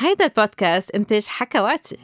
[0.00, 1.98] هيدا البودكاست إنتاج حكواتي.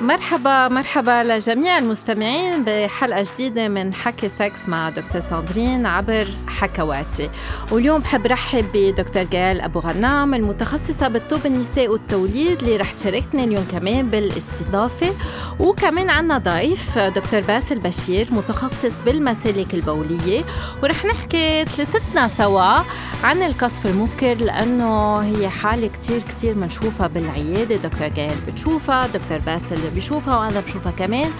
[0.00, 7.30] مرحبا مرحبا لجميع المستمعين بحلقة جديدة من حكي سكس مع دكتور ساندرين عبر حكواتي.
[7.70, 13.64] واليوم بحب رحب بدكتور جال أبو غنام المتخصصة بالطب النساء والتوليد اللي رح تشاركنا اليوم
[13.72, 15.12] كمان بالاستضافة.
[15.58, 20.42] وكمان عنا ضيف دكتور باسل بشير متخصص بالمسالك البولية.
[20.82, 22.82] ورح نحكي ثلاثتنا سوا
[23.24, 27.76] عن القذف المبكر لأنه هي حالة كتير كتير منشوفة بالعيادة.
[27.76, 31.30] دكتور جال بتشوفها دكتور باسل بيشوفها وأنا بشوفها كمان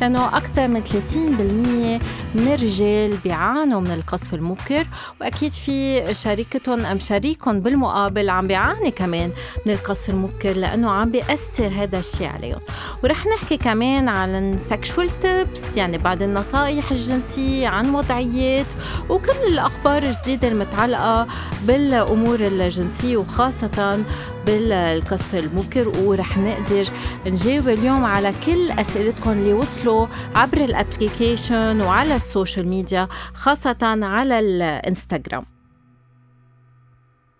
[0.00, 4.86] لأنه أكثر من 30% من الرجال بيعانوا من القذف المبكر
[5.20, 9.30] وأكيد في شريكتهم أم شريكهم بالمقابل عم بيعاني كمان
[9.66, 12.60] من القذف المبكر لأنه عم بيأثر هذا الشيء عليهم.
[13.04, 18.66] ورح نحكي كمان عن ال sexual tips يعني بعض النصائح الجنسية عن وضعيات
[19.08, 21.26] وكل الأخبار الجديدة المتعلقة
[21.66, 24.04] بالأمور الجنسية وخاصة
[24.50, 26.88] بالقذف المبكر ورح نقدر
[27.26, 30.06] نجاوب اليوم على كل أسئلتكم اللي وصلوا
[30.36, 35.44] عبر ال application وعلى ال social media خاصة على الانستغرام.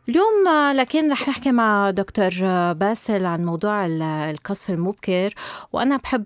[0.09, 2.31] اليوم لكن رح نحكي مع دكتور
[2.73, 3.87] باسل عن موضوع
[4.31, 5.35] القذف المبكر.
[5.73, 6.25] وأنا بحب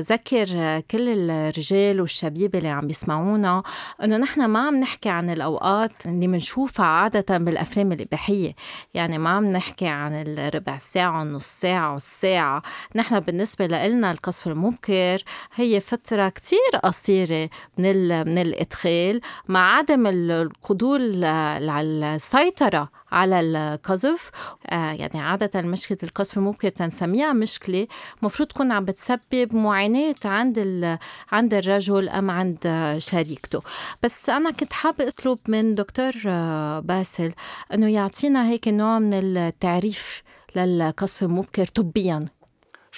[0.00, 3.62] ذكر كل الرجال والشبيبه اللي عم يسمعونا
[4.04, 8.54] إنه نحن ما عم نحكي عن الأوقات اللي بنشوفها عادة بالأفلام الإباحية.
[8.94, 12.62] يعني ما عم نحكي عن الربع ساعة النص ساعة والساعة
[12.94, 15.22] نحن بالنسبة لنا القصف المبكر
[15.54, 24.30] هي فترة كتير قصيرة من من الإدخال مع عدم القدور على السيطرة على القذف.
[24.66, 27.86] آه يعني عادة مشكلة القذف ممكن تنسميها مشكلة.
[28.22, 30.98] مفروض تكون عم بتسبب معاناة عند
[31.32, 32.58] عند الرجل أم عند
[32.98, 33.62] شريكته.
[34.02, 37.32] بس أنا كنت حابة أطلب من دكتور آه، باسل
[37.74, 40.22] أنه يعطينا هيك نوع من التعريف
[40.56, 42.28] للقذف المبكر طبيا.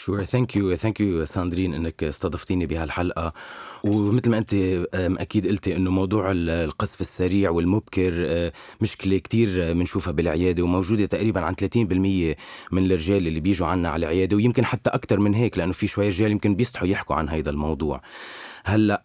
[0.04, 3.32] sure thank you thank you ساندرين إنك استضفتيني بهالحلقة.
[3.84, 4.54] ومثل ما أنت
[4.94, 11.54] أكيد قلتي إنه موضوع القذف السريع والمبكر آه، مشكلة كتير بنشوفها بالعيادة وموجودة تقريبا عن
[11.54, 12.36] 30%
[12.72, 16.08] من الرجال اللي بيجوا عنا على العيادة ويمكن حتى أكثر من هيك لأنه في شوي
[16.08, 18.00] رجال يمكن بيستحوا يحكوا عن هذا الموضوع.
[18.64, 19.04] هلأ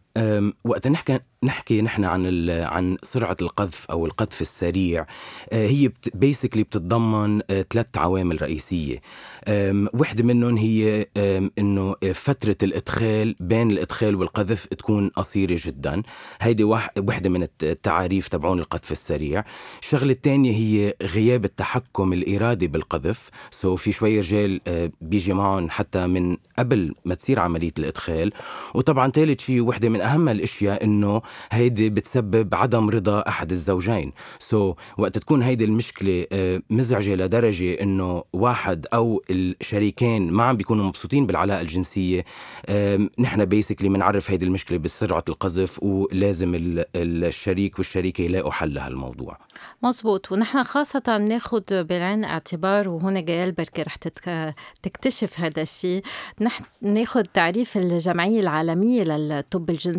[0.63, 5.05] وقت نحكي نحكي نحن عن عن سرعة القذف أو القذف السريع
[5.51, 9.01] آه، هي بيسكلي بتتضمن ثلاث آه، عوامل رئيسية.
[9.93, 11.05] وحدة منهم هي
[11.59, 16.01] إنه فترة الإدخال بين الإدخال والقذف تكون قصيرة جدا.
[16.41, 19.43] هيدي وحدة من التعاريف تبعون القذف السريع.
[19.81, 23.29] الشغلة الثانية هي غياب التحكم الإرادي بالقذف.
[23.51, 28.31] so في شوي رجال آه، بيجي معهم حتى من قبل ما تصير عملية الإدخال.
[28.75, 31.21] وطبعا ثالث شيء وحدة من اهم الأشياء إنه
[31.51, 34.11] هيدي بتسبب عدم رضا أحد الزوجين.
[34.39, 40.85] so, وقت تكون هيدي المشكلة آه، مزعجة لدرجة إنه واحد أو الشريكين ما عم بيكونوا
[40.85, 42.25] مبسوطين بالعلاقة الجنسية
[43.19, 46.51] نحن basically بنعرف هيدي المشكلة بسرعة القذف ولازم
[46.95, 49.37] الشريك والشريكة يلاقوا حل لهالموضوع.
[49.83, 53.95] مزبوط ونحن خاصة ناخد بعين اعتبار وهنا جاية بركة رح
[54.83, 56.03] تكتشف هذا الشيء.
[56.41, 59.92] نحن ناخد تعريف الجمعية العالمية للطب الجنسي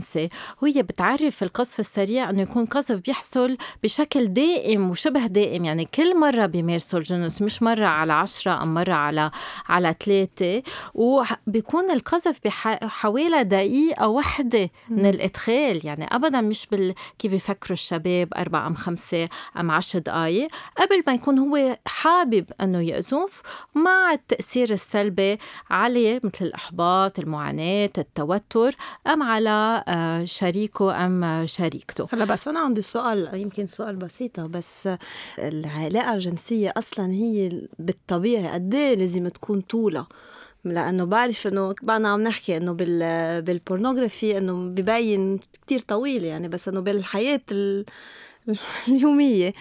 [0.62, 6.47] وهي بتعرف القصف السريع إنه يكون قصف بيحصل بشكل دائم وشبه دائم يعني كل مرة
[6.47, 9.31] بيمارسوا الجنس مش مرة على عشرة أم مرة على
[9.66, 10.62] على ثلاثة.
[10.94, 18.66] وبيكون القذف بحوالي دقيقة واحدة من الإدخال يعني أبدا مش بال كيف بيفكروا الشباب أربعة
[18.66, 19.28] أم خمسة
[19.60, 20.49] أم عشر دقايق.
[20.77, 23.43] قبل ما يكون هو حابب أنه يقذف
[23.75, 25.38] مع التأثير السلبي
[25.71, 28.75] عليه مثل الإحباط المعاناة التوتر
[29.06, 29.84] أم على
[30.25, 32.06] شريكه أم شريكته.
[32.12, 34.89] هلا بس أنا عندي سؤال يمكن سؤال بسيطة بس
[35.39, 40.06] العلاقة الجنسية أصلا هي بالطبيعي قد إيه لازم تكون طولة؟
[40.65, 46.69] لأنه بعرف إنه بعدنا عم نحكي إنه بال بالبورنوغرافي إنه ببين كتير طويل يعني بس
[46.69, 47.84] إنه بالحياة ال...
[48.88, 49.53] اليومية.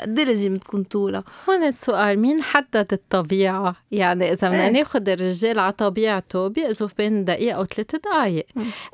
[0.00, 1.24] قد لازم تكون طولة.
[1.48, 4.72] هون السؤال مين حدد الطبيعة؟ يعني إذا بدنا إيه.
[4.72, 8.46] ناخذ الرجال على طبيعته بيقذف بين دقيقة أو ثلاث دقايق.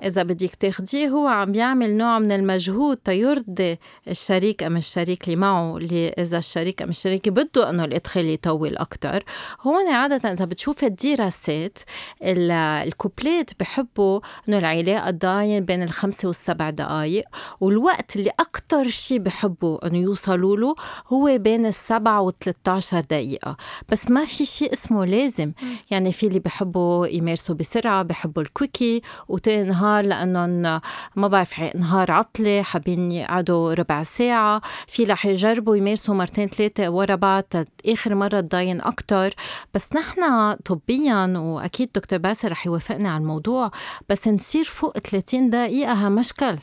[0.05, 3.79] إذا بدك تاخديه هو عم بيعمل نوع من المجهود تيرضي
[4.09, 9.25] الشريك أم الشريك اللي معه اللي إذا الشريك أم الشريكة بده إنه الإدخال يطول أكتر.
[9.61, 11.79] هون عادة إذا بتشوف الدراسات
[12.23, 17.25] الكوبلات بحبوا إنه العلاقة تضاين بين الخمسة والسبع دقايق
[17.61, 20.75] والوقت اللي أكتر شيء بحبوا إنه يوصلوا له
[21.13, 23.57] هو بين السبعة و 13 دقيقة.
[23.93, 25.53] بس ما في شيء اسمه لازم.
[25.91, 30.81] يعني في اللي بحبوا يمارسوا بسرعة بحبوا الكويكي وتاني نهار لأنهم
[31.17, 34.61] ما بعرف نهار عطلة حابين يقعدوا ربع ساعة.
[34.87, 37.45] في رح يجربوا يمارسوا مرتين ثلاثة ورا بعض
[37.87, 39.35] آخر مرة تضاين أكتر.
[39.75, 43.71] بس نحن طبيا وأكيد دكتور باسل رح يوافقني على الموضوع
[44.09, 46.59] بس نصير فوق 30 دقيقة ها مشكل؟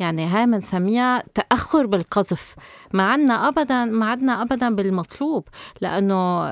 [0.00, 2.54] يعني هاي بنسميها تأخر بالقذف.
[2.92, 5.48] ما عنا أبدا ما عدنا أبدا بالمطلوب
[5.80, 6.48] لأنه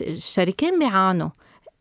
[0.00, 1.30] الشريكين بيعانوا.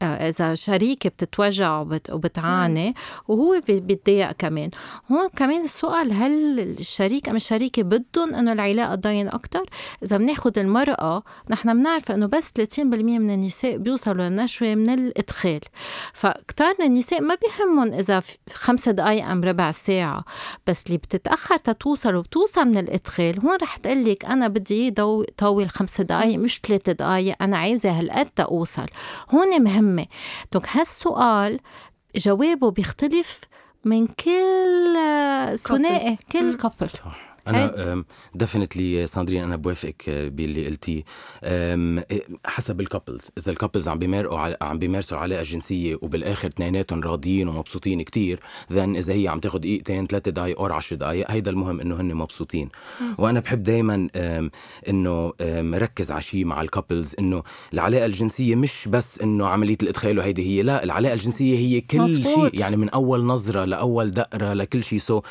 [0.01, 1.80] إذا شريكة بتتوجع
[2.12, 2.96] وبتعاني
[3.28, 4.69] وهو بيتضايق كمان.
[5.12, 9.63] هون كمان السؤال هل الشريك أم الشريكة بدهم إنه العلاقة تضاين أكثر
[10.04, 15.62] إذا بناخذ المرأة نحن بنعرف إنه بس 30% من النساء بيوصلوا للنشوه من الإدخال.
[16.13, 18.22] فكتار من النساء ما بيهمهم إذا
[18.54, 20.25] خمسة دقائق أم ربع ساعة.
[20.68, 24.92] بس اللي بتتأخر تتوصل وبتوصل من الإدخال هون رح تقول لك أنا بدي
[25.38, 28.86] طول خمس دقائق مش ثلاث دقائق أنا عايزه هالقد توصل
[29.30, 30.08] هون مهم مهمة.
[30.54, 31.60] دونك هالسؤال
[32.16, 33.40] جوابه بيختلف
[33.86, 34.98] من كل
[35.58, 37.29] ثنائي كل couple صح.
[37.48, 38.04] أنا
[38.36, 41.04] definitely ساندرين أنا بوافقك باللي قلتيه.
[42.46, 47.48] حسب ال couples إذا ال couples عم بيمرقوا عم بيمارسوا علاقه جنسيه وبالآخر اثنيناتهم راضيين
[47.48, 48.40] ومبسوطين كتير
[48.72, 52.14] then إذا هي عم تاخذ دقيقتين ثلاث دقائق أو 10 دقائق هيدا المهم إنه هن
[52.14, 52.70] مبسوطين.
[53.18, 54.10] وأنا بحب دائما
[54.90, 55.34] إنه
[55.74, 57.44] ركز على شيء مع ال couples إنه
[57.74, 62.50] العلاقة الجنسية مش بس إنه عملية الإدخال وهيدي هي لا العلاقة الجنسية هي كل شيء.
[62.54, 65.00] يعني من أول نظرة لأول دقرة لكل شيء.
[65.00, 65.24] so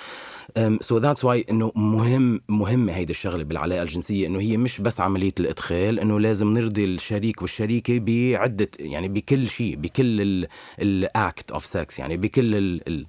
[0.80, 5.32] so that's why إنه مهم مهمة هيدي الشغلة بالعلاقة الجنسية إنه هي مش بس عملية
[5.40, 10.46] الإدخال إنه لازم نرضي الشريك والشريكة بعدة يعني بكل شيء بكل
[10.78, 13.06] ال act of sex يعني بكل ال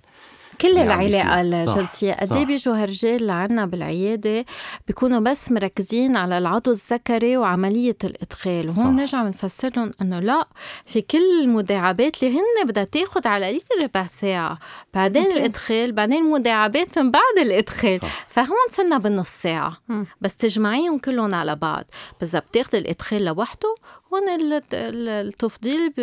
[0.61, 4.45] كل العلاقة الجنسية قد إيه بيجوا هالرجال لعنا بالعيادة
[4.87, 10.47] بيكونوا بس مركزين على العضو الذكري وعملية الإدخال وهون نرجع بنفسر لهم إنه لا
[10.85, 14.59] في كل المداعبات اللي هن بدها تاخد على القليل ربع ساعة
[14.93, 15.37] بعدين أوكي.
[15.37, 17.99] الإدخال بعدين المداعبات من بعد الإدخال.
[17.99, 18.27] صح.
[18.29, 19.77] فهون صرنا بالنص ساعة.
[19.87, 20.03] م.
[20.21, 21.83] بس تجمعيهم كلهم على بعض.
[22.21, 23.75] بس إذا بتاخد الإدخال لوحده
[24.13, 24.23] هون
[24.63, 25.93] التفضيل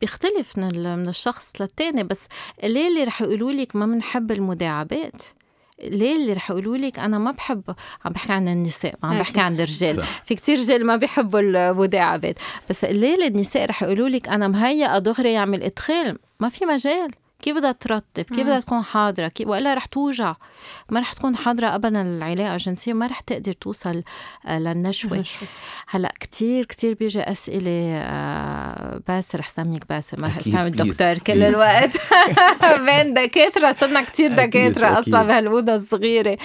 [0.00, 2.02] بيختلف من الشخص للتاني.
[2.02, 2.26] بس
[2.64, 5.22] اللي رح يقولوا لك ما بنحب المداعبات.
[5.84, 7.62] ليه اللي رح يقولوا لك أنا ما بحب
[8.04, 10.04] عم بحكي عن النساء ما عم بحكي عن الرجال.
[10.24, 12.38] في كتير رجال ما بيحبوا المداعبات.
[12.70, 17.10] بس ليه النساء رح يقولوا لك أنا مهيئه دغري يعمل إدخال؟ ما في مجال.
[17.42, 20.34] كيف بدها ترتب؟ كيف بدها تكون حاضرة؟ كيف وإلا رح توجع.
[20.90, 24.02] ما رح تكون حاضرة ابدا العلاقة الجنسية ما رح تقدر توصل
[24.46, 25.24] آه، للنشوة.
[25.88, 30.20] هلأ كتير كتير بيجي أسئلة آه، باسر رح سميك باسر.
[30.20, 31.90] ما رح اسمي الدكتور كل الوقت.
[32.86, 36.38] بين دكاترة صرنا كتير دكاترة أصلا بهالأوضة الصغيرة.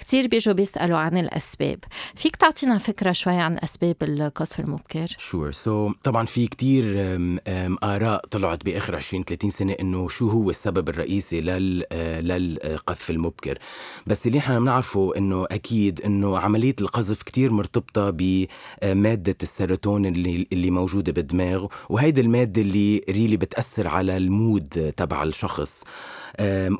[0.00, 1.78] كتير بيجوا بيسألوا عن الأسباب.
[2.16, 6.84] فيك تعطينا فكرة شوي عن أسباب القذف المبكر؟ sure so, طبعا في كتير
[7.82, 11.84] آراء طلعت بآخر 20 30 سنة إنه شو هو هو السبب الرئيسي لل
[12.28, 13.58] للقذف المبكر.
[14.06, 20.70] بس اللي إحنا بنعرفه إنه أكيد إنه عملية القذف كتير مرتبطة بماده السيروتونين اللي اللي
[20.70, 25.84] موجودة بالدماغ وهيدي المادة اللي really بتأثر على المود تبع الشخص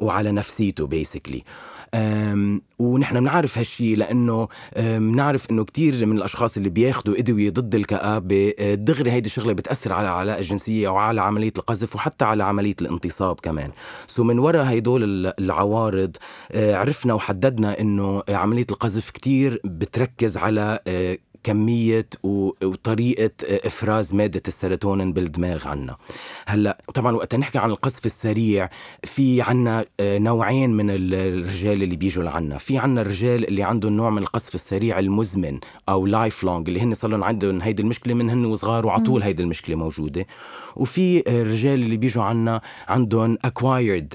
[0.00, 1.42] وعلى نفسيته basically
[2.78, 8.74] ونحن بنعرف هالشي لأنه بنعرف إنه كتير من الأشخاص اللي بياخذوا أدوية ضد الكآبة أه،
[8.74, 13.70] دغري هيدي الشغلة بتأثر على العلاقة الجنسية وعلى عملية القذف وحتى على عملية الانتصاب كمان.
[14.06, 16.16] so من وراء هيدول العوارض
[16.54, 20.78] عرفنا وحددنا إنه عملية القذف كتير بتركز على
[21.44, 25.96] كمية وطريقة إفراز مادة السيروتونين بالدماغ عنا.
[26.46, 28.70] هلأ طبعا وقت نحكي عن القذف السريع
[29.04, 32.58] في عنا آه، نوعين من الرجال اللي بيجوا لعنا.
[32.58, 37.10] في عنا الرجال اللي عندهم نوع من القذف السريع المزمن أو lifelong اللي هن صار
[37.10, 40.26] لهم عندهم هيدي المشكلة من هن وصغار وعلى طول هيدي المشكلة موجودة.
[40.76, 44.14] وفي الرجال اللي بيجوا عنا عندهم acquired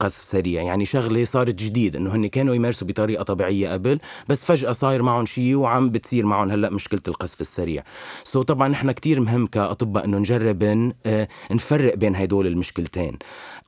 [0.00, 0.62] قذف سريع.
[0.62, 3.98] يعني شغلة صارت جديد إنه هن كانوا يمارسوا بطريقة طبيعية قبل
[4.28, 7.84] بس فجأة صاير معهم شيء وعم بتصير معهم هلا مشكلة القذف السريع.
[8.24, 10.62] so طبعا نحن كتير مهم كأطباء إنه نجرب
[11.06, 13.18] آه، نفرق بين هدول المشكلتين.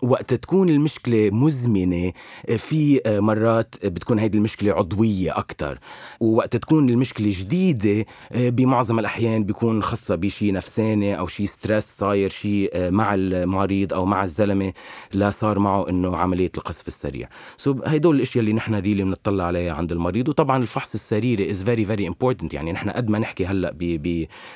[0.03, 2.13] وقت تكون المشكلة مزمنة
[2.57, 5.79] في مرات بتكون هيدي المشكلة عضوية أكتر.
[6.21, 12.69] ووقت تكون المشكلة جديدة بمعظم الأحيان بيكون خاصة بشي نفساني أو شي stress صاير شي
[12.75, 14.73] مع المريض أو مع الزلمة
[15.13, 17.29] لا صار معه إنه عملية القذف السريع.
[17.57, 20.29] so هدول الأشياء اللي نحن really بنطلع عليها عند المريض.
[20.29, 22.55] وطبعا الفحص السريري is very very important.
[22.55, 23.75] يعني نحن قد ما نحكي هلأ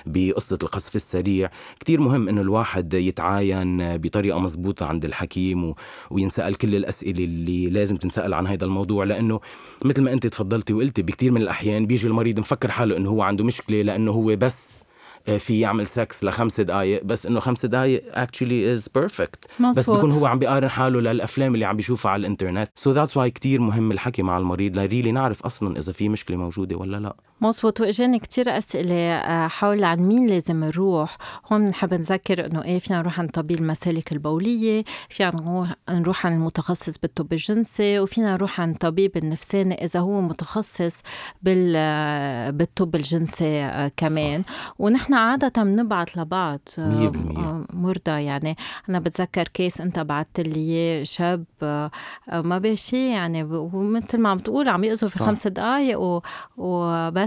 [0.06, 1.50] بقصة القذف السريع.
[1.80, 5.74] كتير مهم إنه الواحد يتعاين بطريقة مزبوطه عند الحكيم و...
[6.10, 9.04] وينسأل كل الأسئلة اللي لازم تنسأل عن هذا الموضوع.
[9.04, 9.40] لأنه
[9.84, 13.44] مثل ما أنت تفضلتي وقلتي بكثير من الأحيان بيجي المريض مفكر حاله إنه هو عنده
[13.44, 14.88] مشكلة لأنه هو بس
[15.28, 20.10] آه، في يعمل سكس لخمس دقائق بس إنه خمس دقائق actually is perfect بس بيكون
[20.10, 22.68] هو عم بيقارن حاله للأفلام اللي عم بيشوفها على الإنترنت.
[22.74, 26.36] so that's why كثير مهم الحكي مع المريض ل really نعرف أصلا إذا في مشكلة
[26.36, 27.16] موجودة ولا لا.
[27.40, 31.16] مزبوط واجاني كثير أسئلة آه، حول عن مين لازم نروح.
[31.52, 36.98] هون بنحب نذكر إنه إيه فينا نروح عند طبيب المسالك البولية فينا نروح عند المتخصص
[36.98, 41.02] بالطب الجنسي وفينا نروح عند طبيب النفساني إذا هو متخصص
[41.42, 44.42] بال آه، بالطب الجنسي كمان.
[44.42, 44.74] صح.
[44.78, 48.10] ونحن عادة بنبعت لبعض 100% آه، مرضى.
[48.24, 48.56] يعني
[48.88, 51.90] أنا بتذكر كيس أنت بعثت لي إياه شاب آه،
[52.32, 55.98] ما بشي يعني ومثل ما عم تقول عم يقذف في خمس دقائق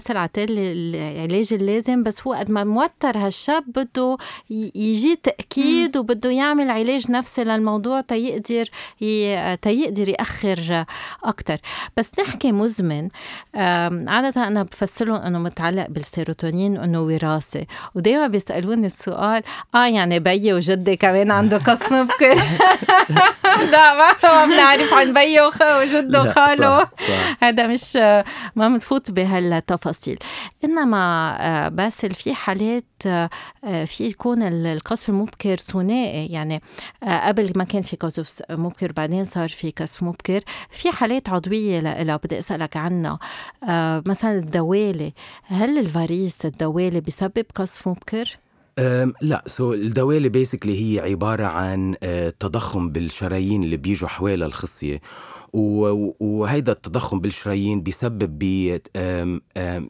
[0.02, 4.18] وباسل عطالي العلاج اللازم بس هو قد ما موتر هالشاب بده
[4.50, 8.66] يجي تأكيد وبده يعمل علاج نفسي للموضوع تيقدر
[9.62, 10.86] تيقدر يأخر
[11.24, 11.58] أكتر.
[11.98, 13.10] بس نحكي مزمن
[14.08, 17.66] عادة أنا بفسرهم أنه متعلق بالسيروتونين أنه وراثي
[17.96, 19.44] ودايما بيسألوني السؤال
[19.76, 22.36] آه يعني بيي وجدي كمان عنده قسم بكر
[23.72, 23.94] لا
[24.24, 26.88] ما بنعرف عن بيي وجده وخاله.
[27.42, 27.96] هذا مش
[28.56, 29.91] ما بنفوت بهالتفاصيل.
[30.64, 33.30] إنما آه، باسل في حالات آه،
[33.86, 36.62] في يكون القصف المبكر ثنائي يعني
[37.04, 40.42] آه، قبل ما كان في قصف مبكر بعدين صار في قصف مبكر.
[40.70, 43.20] في حالات عضوية لها بدي أسألك عنها
[44.06, 48.38] مثلا الدوالي هل الفاريس الدوالي بسبب قصف مبكر؟
[49.22, 49.44] لا.
[49.46, 51.96] سو الدوالي بيسكلي هي عبارة عن
[52.40, 55.02] تضخم بالشرايين اللي بيجوا حوالي الخصية.
[55.54, 58.40] وهيدا التضخم بالشرايين بيسبب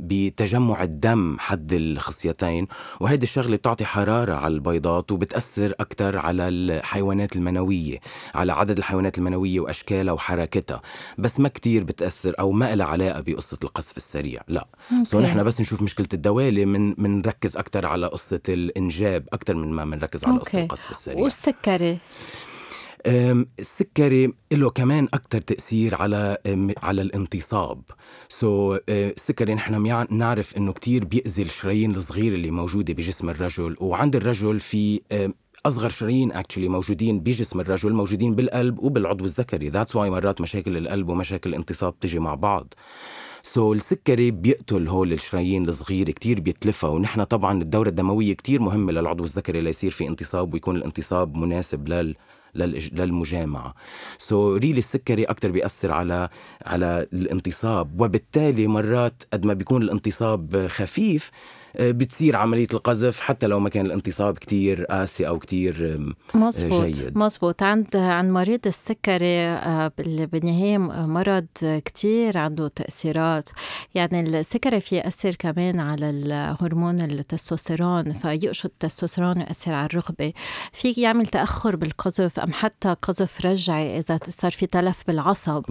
[0.01, 2.67] بتجمع الدم حد الخصيتين.
[2.99, 7.99] وهيدي الشغلة بتعطي حرارة على البيضات وبتأثر أكثر على الحيوانات المنوية
[8.35, 10.81] على عدد الحيوانات المنوية وأشكالها وحركتها.
[11.17, 14.67] بس ما كتير بتأثر أو ما لها علاقة بقصة القذف السريع لا.
[15.03, 19.85] so نحن بس نشوف مشكلة الدوالي من بنركز أكثر على قصة الإنجاب أكثر من ما
[19.85, 21.23] بنركز على قصة القذف السريع.
[21.23, 21.97] والسكري؟
[23.05, 26.37] السكري له كمان أكثر تأثير على
[26.77, 27.81] على الانتصاب.
[28.29, 33.75] so, السكري نحن نعرف إنه كتير بيأذي الشرايين الصغيرة اللي موجودة بجسم الرجل.
[33.79, 35.01] وعند الرجل في
[35.65, 39.69] أصغر شرايين actually موجودين بجسم الرجل موجودين بالقلب وبالعضو الذكري.
[39.69, 42.73] that's why مرات مشاكل القلب ومشاكل الانتصاب تجي مع بعض.
[43.43, 46.89] so, السكري بيقتل هول الشرايين الصغيرة كتير بيتلفها.
[46.89, 52.15] ونحن طبعا الدورة الدموية كتير مهمة للعضو الذكري ليصير في انتصاب ويكون الانتصاب مناسب لل
[52.55, 53.73] للمجامعة.
[54.17, 56.29] so really السكري أكثر بيأثر على
[56.65, 58.01] على الانتصاب.
[58.01, 61.31] وبالتالي مرات قد ما بيكون الانتصاب خفيف
[61.79, 65.99] بتصير عملية القذف حتى لو ما كان الانتصاب كتير قاسي أو كتير
[66.33, 67.17] مزبوط جيد.
[67.17, 73.49] مزبوط عند عند مريض السكري آه، بالنهاية مرض كتير عنده تأثيرات.
[73.95, 80.33] يعني السكري في يأثر كمان على الهرمون التستوستيرون فيقشط التستوستيرون ويأثر على الرغبة.
[80.71, 85.63] في يعمل تأخر بالقذف أم حتى قذف رجعي إذا صار في تلف بالعصب.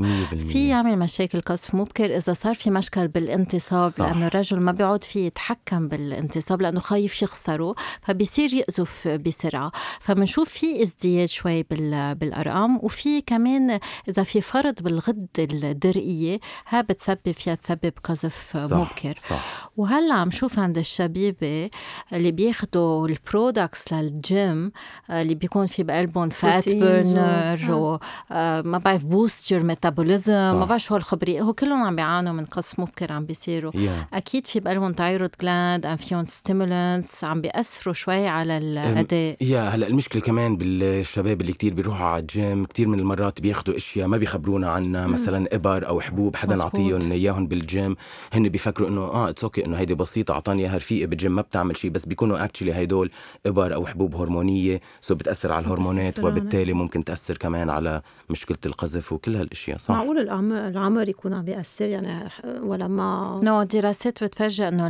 [0.52, 4.04] في يعمل مشاكل قذف مبكر إذا صار في مشكل بالانتصاب صح.
[4.04, 9.73] لأنه الرجل ما بيعود فيه يتحكم بالانتصاب لأنه خايف يخسره فبصير يقذف بسرعة.
[10.01, 17.55] فبنشوف في ازدياد شوي بالأرقام وفي كمان إذا في فرط بالغده الدرقية ها بتسبب فيها
[17.55, 19.15] تسبب قذف مبكر.
[19.19, 19.71] صح.
[19.77, 21.71] وهلأ عم شوف عند الشبيبة
[22.13, 24.73] اللي بياخذوا ال products للجيم
[25.11, 31.43] اللي بيكون في بقلبهم fat burner وما بعرف boost your metabolism ما بعرف شو هالخبرية.
[31.43, 33.73] هو كلهم عم بيعانوا من قذف مبكر عم بيصيروا.
[33.73, 34.15] Yeah.
[34.15, 39.87] أكيد في بقلبهم thyroid gland الاولاد فيهم stimulants عم بيأثروا شوي على الاداء يا هلا
[39.87, 44.71] المشكلة كمان بالشباب اللي كتير بيروحوا على الجيم كتير من المرات بياخذوا أشياء ما بيخبرونا
[44.71, 47.97] عنها مثلا إبر أو حبوب حدا عطيهم إياهم بالجيم
[48.33, 51.77] هن بيفكروا إنه آه it's okay إنه هيدي بسيطة أعطاني إياها رفيقي بالجيم ما بتعمل
[51.77, 53.11] شيء بس بيكونوا actually هدول
[53.47, 59.13] إبر أو حبوب هرمونية so بتأثر على الهرمونات وبالتالي ممكن تأثر كمان على مشكلة القذف
[59.13, 60.19] وكل هالأشياء صح؟ معقول
[60.53, 62.29] العمر يكون عم بيأثر؟ يعني
[62.63, 64.89] ولا ما؟ no دراسات بتفرجي إنه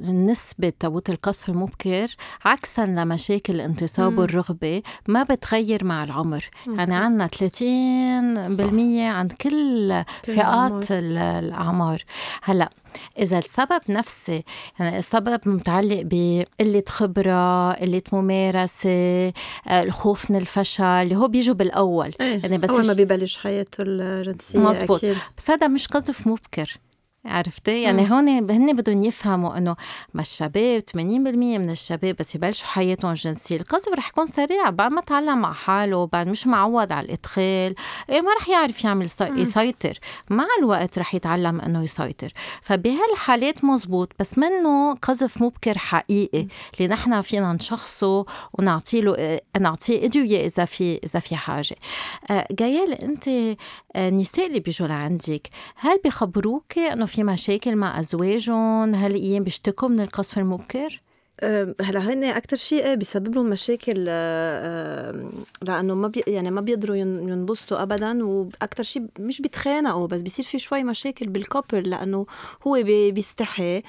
[0.00, 6.50] نسبة تبعت القذف المبكر عكسا لمشاكل الانتصاب والرغبة ما بتغير مع العمر.
[6.66, 12.04] يعني عنا 30% عند كل فئات الأعمار.
[12.42, 12.70] هلأ
[13.18, 14.44] إذا السبب نفسي
[14.78, 18.90] يعني السبب متعلق بقلة خبرة قلة ممارسة
[19.28, 19.32] آه،
[19.82, 22.14] الخوف من الفشل اللي هو بيجوا بالأول.
[22.20, 22.40] إيه.
[22.42, 25.16] يعني بس أول ما بيبلش حياته الجنسية مزبوط أكيد.
[25.38, 26.76] بس هذا مش قذف مبكر.
[27.24, 29.76] عرفتي؟ يعني هون هن بدهم يفهموا إنه
[30.14, 35.00] ما الشباب 80% من الشباب بس يبلشوا حياتهم الجنسيه القذف رح يكون سريع بعد ما
[35.00, 37.74] تعلم مع حاله بعد مش معود على الإدخال
[38.10, 39.98] إيه ما رح يعرف يعمل يسيطر.
[40.30, 42.32] مع الوقت رح يتعلم إنه يسيطر.
[42.62, 50.46] فبهالحالات مزبوط بس منه قذف مبكر حقيقي اللي نحن فينا نشخصه ونعطي له نعطيه أدوية
[50.46, 51.76] إذا في إذا في حاجة.
[52.30, 53.56] آه، جايل أنت
[53.96, 59.88] النساء آه، اللي بيجوا لعندك هل بيخبروك إنه في مشاكل مع أزواجهم؟ هل إيام بيشتكوا
[59.88, 61.00] من القذف المبكر؟
[61.80, 64.04] هلا هن أكثر شيء إيه بيسبب لهم مشاكل
[65.62, 70.58] لأنه ما بي يعني ما بيقدروا ينبسطوا ابدا وأكثر شيء مش بيتخانقوا بس بيصير في
[70.58, 72.26] شوي مشاكل بالكوبل لأنه
[72.66, 72.82] هو
[73.12, 73.82] بيستحي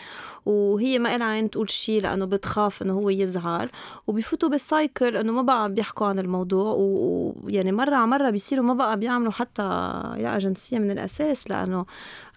[0.46, 3.70] وهي ما لها عين تقول شيء لأنه بتخاف إنه هو يزعل
[4.08, 9.00] وبيفوتوا بالسايكل إنه ما بقى بيحكوا عن الموضوع ويعني مرة على مرة بيصيروا ما بقى
[9.00, 11.86] بيعملوا حتى علاقه جنسيه من الأساس لأنه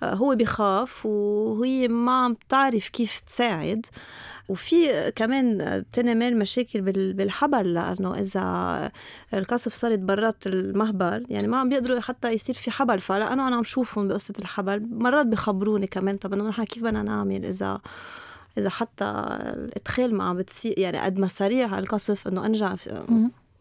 [0.02, 3.86] آه، هو بيخاف وهي ما عم بتعرف كيف تساعد.
[4.48, 6.80] وفي كمان بتنمل مشاكل
[7.12, 8.90] بالحبل لأنه إذا
[9.34, 13.64] القصف صارت برات المهبل يعني ما عم بيقدروا حتى يصير في حبل فلانه أنا عم
[13.64, 17.80] شوفهم بقصة الحبل مرات بخبروني كمان طب انه نحن كيف بدنا نعمل؟ إذا
[18.58, 22.76] إذا حتى الإدخال ما عم بتصير يعني قد ما سريع القصف إنه أنجع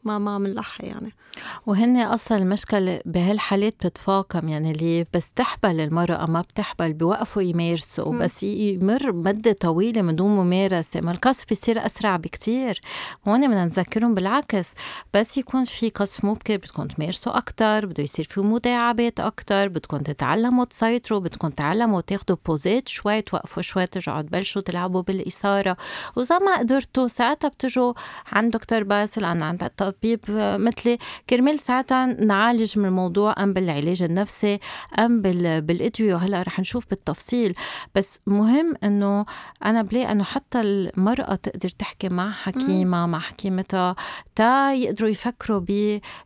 [0.06, 1.14] ما ما منلحى يعني.
[1.66, 8.44] وهن أصلا المشكلة بهالحالات بتتفاقم يعني اللي بس تحبل المرأة ما بتحبل بيوقفوا يمارسوا بس
[8.44, 11.02] يمر مدة طويلة من دون ممارسة.
[11.02, 12.82] ما القصف بيصير أسرع بكتير.
[13.28, 14.74] هون بدنا نذكرهم بالعكس.
[15.14, 20.66] بس يكون في قصف مبكر بدكم تمارسوا أكثر بده يصير في مداعبات أكثر بدكم تتعلموا
[20.66, 25.78] تسيطروا بدكم تتعلموا تاخذوا بوزات شوي توقفوا شوي ترجعوا تبلشوا تلعبوا بالإثارة.
[26.16, 27.94] واذا ما قدرتوا ساعتها بتجوا
[28.32, 29.64] عند دكتور باسل عند
[30.02, 30.98] طبيب مثلي
[31.30, 34.60] كرمال ساعتها نعالج من الموضوع أم بالعلاج النفسي
[35.00, 35.22] أم
[35.62, 37.56] بالادويه هلأ رح نشوف بالتفصيل.
[37.96, 39.26] بس مهم إنه
[39.66, 43.96] أنا بلاقي إنه حتى المرأة تقدر تحكي مع حكيمة مع حكيمتها
[44.36, 45.62] تا يقدروا يفكروا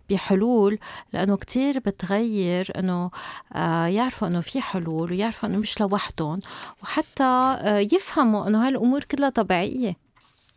[0.09, 0.79] بحلول.
[1.13, 3.11] لأنه كتير بتغير إنه
[3.53, 6.39] آه، يعرفوا إنه في حلول ويعرفوا إنه مش لوحدهم.
[6.83, 10.06] وحتى آه، يفهموا إنه هالامور كلها طبيعية.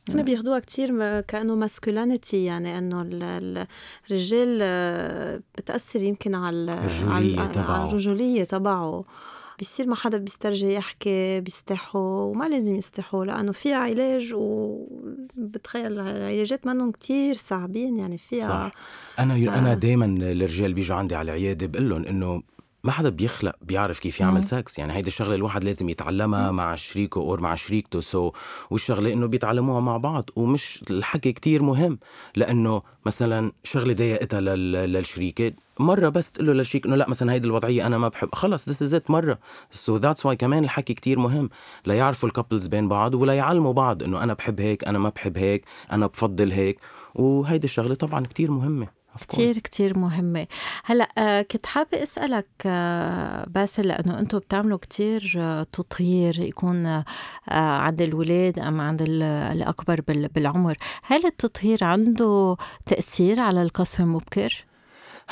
[0.08, 3.02] هنا بياخدوها كتير كأنه ماسكولانيتي يعني إنه
[4.10, 9.04] الرجال آه، بتأثر يمكن على الرجولية تبعه الرجولية تبعه
[9.58, 16.90] بيصير ما حدا بيسترجي يحكي بيستحوا وما لازم يستحوا لأنه فيها علاج وبتخيل العلاجات منهم
[16.90, 18.72] كتير صعبين يعني فيها صح.
[19.18, 19.58] أنا آه.
[19.58, 22.42] أنا دايما الرجال بيجوا عندي على العيادة بقول لهم إنه
[22.84, 27.18] ما حدا بيخلق بيعرف كيف يعمل سكس يعني هيدي الشغلة الواحد لازم يتعلمها مع شريكه
[27.18, 28.00] أو مع شريكته.
[28.00, 28.32] so
[28.70, 31.98] والشغلة إنه بيتعلموها مع بعض ومش الحكي كتير مهم.
[32.36, 37.86] لأنه مثلا شغلة ضايقتها للشريكة مرة بس تقول له للشريك إنه لا مثلا هيدي الوضعية
[37.86, 38.28] أنا ما بحب.
[38.32, 39.38] خلص this is مرة.
[39.70, 41.50] so that's why كمان الحكي كتير مهم.
[41.86, 45.64] ليعرفوا ال couples بين بعض وليعلموا بعض إنه أنا بحب هيك أنا ما بحب هيك
[45.92, 46.80] أنا بفضل هيك.
[47.14, 48.99] وهيدي الشغلة طبعا كتير مهمة.
[49.28, 50.46] كتير كتير مهمة.
[50.84, 57.02] هلأ آه، كنت حابة أسألك آه، باسل لأنه أنتم بتعملوا كتير آه، تطهير يكون
[57.48, 60.76] عند الولاد أم عند الأكبر بالعمر.
[61.02, 64.69] هل التطهير عنده تأثير على القصف المبكر؟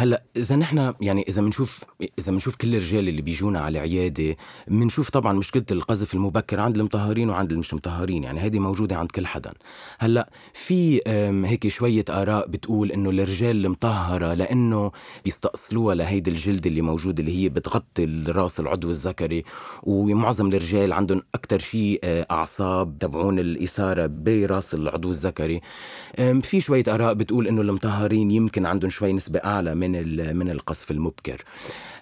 [0.00, 1.84] هلا إذا نحن يعني إذا بنشوف
[2.18, 4.37] إذا بنشوف كل الرجال اللي بيجونا على العياده
[4.68, 9.26] بنشوف طبعا مشكله القذف المبكر عند المطهرين وعند المش مطهرين يعني هذه موجودة عند كل
[9.26, 9.52] حدا.
[9.98, 11.00] هلا في
[11.46, 14.92] هيك شوية آراء بتقول إنه الرجال المطهرة لأنه
[15.24, 19.44] بيستأصلوها لهيدي الجلد اللي موجوده اللي هي بتغطي الرأس العضو الذكري
[19.82, 25.61] ومعظم الرجال عندهم أكثر شيء آه، أعصاب تبعون الإثارة برأس العضو الذكري.
[26.42, 30.90] في شوية آراء بتقول إنه المطهرين يمكن عندهم شوي نسبة أعلى من من من القصف
[30.90, 31.44] المبكر.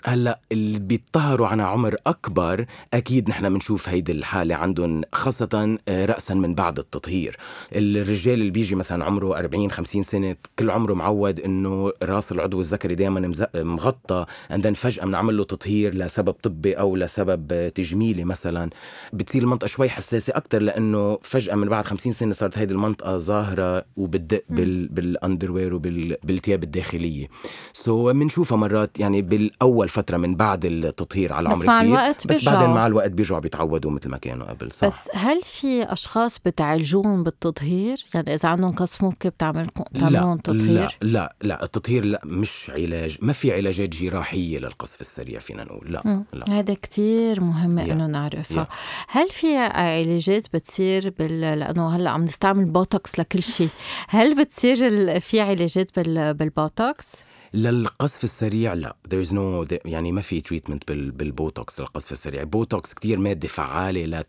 [0.05, 6.35] هلا اللي بيتطهروا على عمر أكبر أكيد نحن بنشوف هيدي الحالة عندهم خاصة آه، راسا
[6.35, 7.37] من بعد التطهير.
[7.73, 12.95] الرجال اللي بيجي مثلا عمره 40 50 سنة كل عمره معود إنه راس العضو الذكري
[12.95, 18.71] دائما مغطى عندن فجأة بنعمل له تطهير لسبب طبي أو لسبب تجميلي مثلا.
[19.13, 23.85] بتصير المنطقة شوي حساسة أكثر لأنه فجأة من بعد 50 سنة صارت هيدي المنطقة ظاهرة
[23.97, 27.29] وبتدق بال بالاندروير وبالثياب الداخلية.
[27.77, 32.45] so بنشوفها مرات يعني بالأول فترة من بعد التطهير على عمر بس مع الوقت بس
[32.45, 34.87] بعدين مع الوقت بيرجعوا بيتعودوا مثل ما كانوا قبل صح.
[34.87, 40.89] بس هل في أشخاص بتعالجوهم بالتطهير؟ يعني إذا عندهم قذف ممكن بتعمل بتعملولن تطهير؟ لا
[41.03, 46.25] لا لا التطهير لا مش علاج ما في علاجات جراحية للقذف السريع فينا نقول لا
[46.33, 46.59] لا.
[46.59, 47.91] هذا كتير مهمه yeah.
[47.91, 48.65] إنه نعرفها.
[48.65, 48.75] yeah.
[49.09, 51.41] هل في علاجات بتصير بال...
[51.41, 53.69] لأنه هلأ عم نستعمل بوتوكس لكل شيء.
[54.09, 55.21] هل بتصير ال...
[55.21, 56.35] في علاجات بال...
[56.35, 57.26] بالبوتوكس؟
[57.57, 58.97] للقذف السريع لا.
[59.15, 62.45] There's no يعني ما في treatment بال Botox للقذف السريع.
[62.45, 64.25] بوتوكس كتير مادة فعالة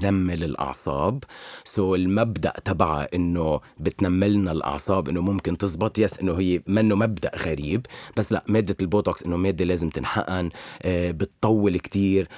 [0.00, 1.24] تنمل الأعصاب.
[1.64, 5.98] so المبدأ تبعها إنه بتنملنا الأعصاب إنه ممكن تزبط.
[5.98, 7.86] yes إنه هي منه مبدأ غريب.
[8.16, 10.50] بس لا مادة البوتوكس إنه مادة لازم تنحقن
[10.82, 12.28] آه، بتطول كتير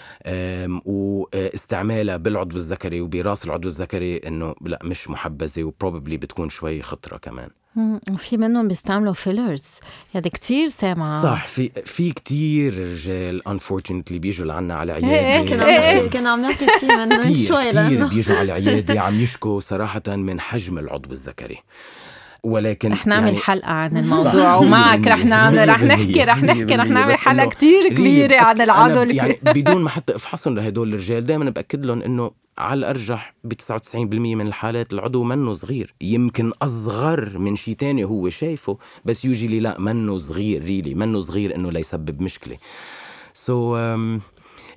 [0.86, 7.16] واستعمالها بالعضو الذكري وبراس العضو الذكري إنه لا مش محبذة و probably بتكون شوي خطرة
[7.16, 7.50] كمان.
[8.10, 9.64] وفي منهم بيستعملوا fillers
[10.14, 11.22] هذا كتير سامعة.
[11.22, 15.48] صح في في كتير رجال unfortunately بيجوا لعنا على العيادة.
[15.48, 20.40] كنا كنا عم نحكي فيه من شوي كتير بيجوا على العيادة عم يشكوا صراحة من
[20.40, 21.58] حجم العضو الذكري.
[22.42, 26.86] ولكن رح نعمل يعني حلقة عن الموضوع ومعك رح نعمل رح نحكي رح نحكي رح
[26.86, 31.86] نعمل حلقة كتير كبيرة عن العضو يعني بدون ما حتى إفحصهم لهدول الرجال دائما بأكد
[31.86, 35.94] لهم إنه على الأرجح ب 99% من الحالات العضو منه صغير.
[36.00, 41.54] يمكن أصغر من شيء تاني هو شايفه بس usually لا منه صغير really منه صغير
[41.54, 42.56] إنه ليسبب مشكلة.
[43.32, 44.22] so, um,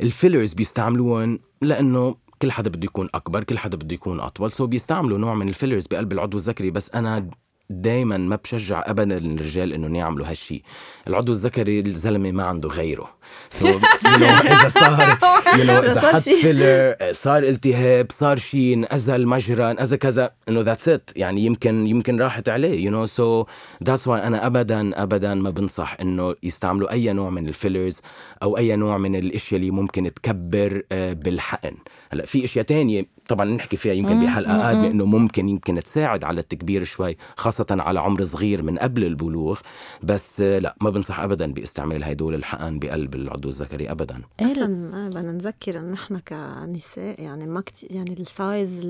[0.02, 4.52] ال fillers بيستعملوهم لأنه كل حدا بده يكون أكبر كل حدا بده يكون أطول.
[4.52, 7.30] so بيستعملوا نوع من ال fillers بقلب العضو الذكري بس أنا
[7.70, 10.62] دايما ما بشجع ابدا الرجال انهم يعملوا هالشيء
[11.08, 13.10] العضو الذكري الزلمة ما عنده غيره.
[13.50, 15.18] so, you know, إذا صار
[15.58, 20.90] you know, إذا حط filler صار التهاب صار شيء انأذى مجرى انأذى كذا إنه that's
[20.90, 23.46] it يعني يمكن يمكن راحت عليه you know so
[23.84, 28.02] that's why أنا ابدا ابدا ما بنصح إنه يستعملوا أي نوع من ال fillers
[28.44, 31.76] أو أي نوع من الأشياء اللي ممكن تكبر آه، بالحقن.
[32.12, 36.42] هلأ في أشياء تانية طبعا نحكي فيها يمكن بحلقة قادمة إنه ممكن يمكن تساعد على
[36.42, 39.60] التكبير شوي خاصة على عمر صغير من قبل البلوغ.
[40.04, 44.22] بس لا ما بنصح ابدا باستعمال هدول الحقن بقلب العضو الذكري ابدا.
[44.40, 48.86] أصلا آه، بدنا نذكر إنه نحن كنساء يعني ما كتير يعني ال size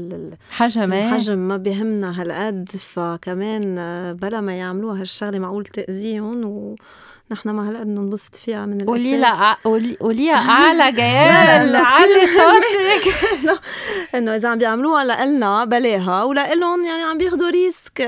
[0.52, 2.70] حجم الحجم ما بيهمنا هالقد.
[2.70, 6.76] فكمان آه، بلا ما يعملوها هالشغلة معقول تأذيهم و
[7.32, 8.88] نحن ما هلأ بدنا ننبسط فيها من الأساس.
[8.88, 9.58] قولي لها
[10.02, 13.16] قوليها أعلى جيال علي صوتك
[14.16, 18.02] إنه إذا عم بيعملوها لنا بلاها ولهم يعني عم بياخذوا risk.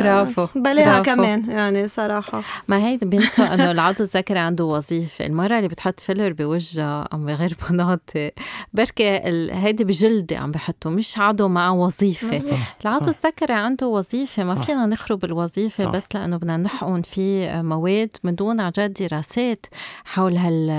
[0.00, 2.42] برافو بلاها كمان يعني صراحة.
[2.68, 5.26] ما هي بينسوا إنه العضو الذكري عنده وظيفة.
[5.26, 8.30] المرة اللي بتحط filler بوجهها أو بغير مناطق
[8.72, 9.08] بركي
[9.52, 12.38] هيدي بجلدي عم بحطوا مش عضو معه وظيفة.
[12.38, 15.90] صح العضو الذكري عنده وظيفة ما فينا نخرب الوظيفة صح.
[15.90, 19.66] بس لأنه بدنا نحقن فيه مواد من دون عن جد دراسات
[20.04, 20.70] حول هال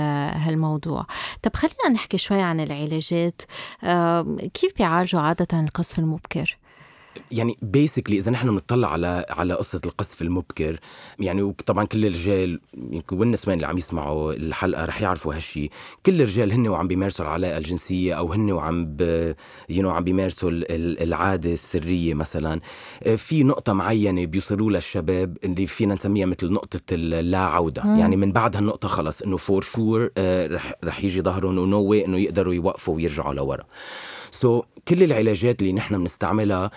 [0.42, 1.06] هالموضوع
[1.42, 3.42] طب خلينا نحكي شوي عن العلاجات
[4.54, 6.59] كيف بيعالجوا عادة القصف المبكر؟
[7.30, 10.80] يعني بيسكلي إذا نحن بنطلع على على قصة القصف المبكر
[11.18, 12.60] يعني وطبعا كل الرجال
[13.12, 15.70] والنسوان اللي عم يسمعوا الحلقة رح يعرفوا هالشيء
[16.06, 19.34] كل الرجال هن وعم بيمارسوا العلاقة الجنسية أو هن وعم ب
[19.68, 22.60] you عم بيمارسوا العادة السرية مثلا.
[23.02, 27.98] آه، في نقطة معينة بيوصلوا لها الشباب اللي فينا نسميها مثل نقطة اللا عوده مم.
[27.98, 32.18] يعني من بعد هالنقطه خلص إنه for sure آه، رح رح يجي ظهرهم ونو إنه
[32.18, 33.64] يقدروا يوقفوا ويرجعوا لورا.
[34.30, 36.70] so, كل العلاجات اللي نحن بنستعملها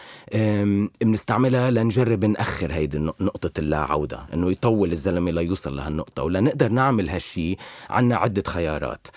[1.02, 7.56] بنستعملها لنجرب نأخر هيدي نقطة اللا عودة إنه يطول الزلمة ليوصل لهالنقطة ولنقدر نعمل هالشي
[7.90, 9.08] عنا عدة خيارات.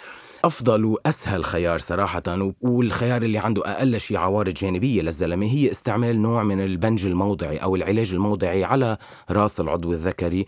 [0.44, 6.42] أفضل وأسهل خيار صراحة والخيار اللي عنده أقل شيء عوارض جانبية للزلمة هي استعمال نوع
[6.42, 8.96] من البنج الموضعي أو العلاج الموضعي على
[9.30, 10.46] راس العضو الذكري.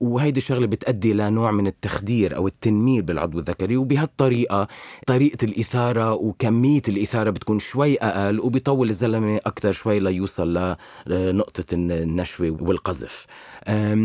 [0.00, 4.68] وهيدي الشغله بتؤدي لنوع من التخدير أو التنميل بالعضو الذكري وبهالطريقة
[5.06, 10.76] طريقة الإثارة وكمية الإثارة بتكون شوي أقل وبيطول الزلمة أكثر شوي ليوصل
[11.06, 13.26] لنقطة النشوة والقذف.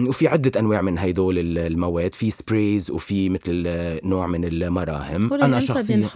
[0.08, 3.64] وفي عدة أنواع من هدول المواد في sprays وفي مثل
[4.04, 5.34] نوع من المراهم.
[5.34, 6.10] أنا شخصيا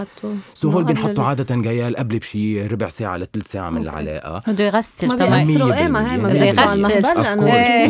[0.54, 4.42] so هول بينحطوا عادة جيال قبل بشي ربع ساعة لثلث ساعة من العلاقة.
[4.48, 5.74] بده يغسل ما بيأثروا.
[5.74, 7.44] إيه ما هي ما بيأثروا على المهبل لأنه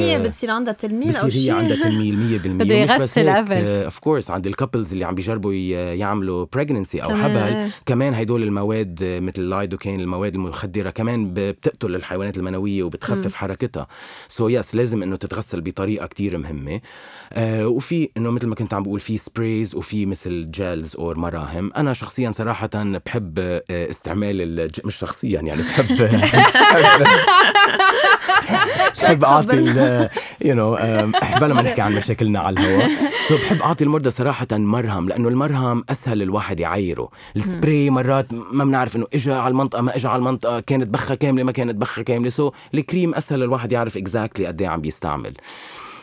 [0.04, 4.47] هي بتصير عندها تنميل أو شيء عندها تنميل 100% بده يغسل قبل of course عند
[4.47, 5.53] ال couples اللي عم بيجربوا
[5.93, 12.83] يعملوا pregnancy أو حبل كمان هدول المواد مثل اللايدوكين المواد المخدرة كمان بتقتل الحيوانات المنوية
[12.83, 13.88] وبتخفف حركتها.
[14.27, 16.81] so yes لازم إنه تتغسل بطريقة كتير مهمة.
[17.33, 21.73] آه وفي إنه مثل ما كنت عم بقول في sprays وفي مثل gels أو مراهم.
[21.73, 25.97] أنا شخصيا صراحة بحب آه، استعمال مش شخصيا يعني بحب
[29.01, 30.09] بحب أعطي
[30.41, 30.75] you know
[31.41, 32.89] بلا ما نحكي عن مشاكلنا على الهواء.
[33.27, 37.10] so بحب أعطي المرضى صراحة مرهم لأنه المرهم أسهل الواحد يعايره.
[37.36, 41.43] السبراي مرات ما بنعرف إنه اجى على المنطقة ما اجى على المنطقة كانت بخة كاملة
[41.43, 42.30] ما كانت بخة كاملة.
[42.29, 45.34] so الكريم أسهل الواحد يعرف exactly قد إيه عم بيستعمل.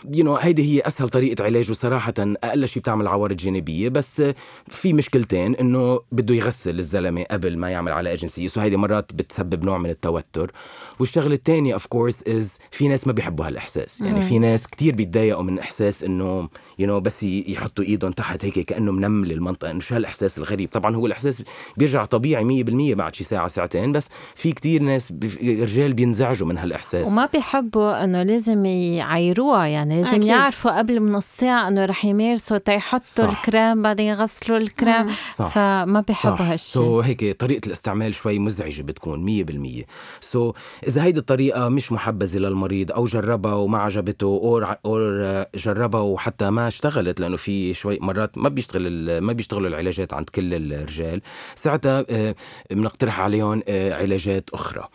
[0.09, 4.23] you know هيدي هي أسهل طريقة علاجه صراحة أقل شيء بتعمل عوارض جانبية بس
[4.69, 9.65] في مشكلتين إنه بده يغسل الزلمة قبل ما يعمل علاقه جنسيه so هيدي مرات بتسبب
[9.65, 10.53] نوع من التوتر.
[11.01, 15.43] والشغلة الثانية of course as في ناس ما بيحبوا هالإحساس يعني في ناس كتير بيتضايقوا
[15.43, 16.49] من إحساس إنه
[16.79, 20.71] you know بس يحطوا إيدهم تحت هيك كأنه منمل المنطقة انه شو هالإحساس الغريب.
[20.71, 21.43] طبعا هو الإحساس
[21.77, 27.09] بيرجع طبيعي 100% بعد شي ساعة ساعتين بس في كتير ناس رجال بينزعجوا من هالإحساس.
[27.09, 30.25] وما بيحبوا إنه لازم يعيروها يعني لازم أكيد.
[30.25, 35.07] يعرفوا قبل من نص ساعه إنه رح يمارسوا تيحطوا الكريم بعدين يغسلوا الكريم.
[35.35, 35.55] صح.
[35.55, 39.45] فما بيحبوا هالشيء سو so, هيك طريقة الاستعمال شوي مزعجة بتكون
[39.81, 40.55] 100% so,
[40.87, 46.69] إذا هيدي الطريقة مش محبذة للمريض أو جربها وما عجبته أو أو جربها وحتى ما
[46.69, 51.23] اشتغلت لأنه في شوي مرات ما بيشتغل ما بيشتغلوا العلاجات عند كل الرجال
[51.55, 52.35] ساعتها آه،
[52.71, 54.89] بنقترح عليهم آه، علاجات أخرى.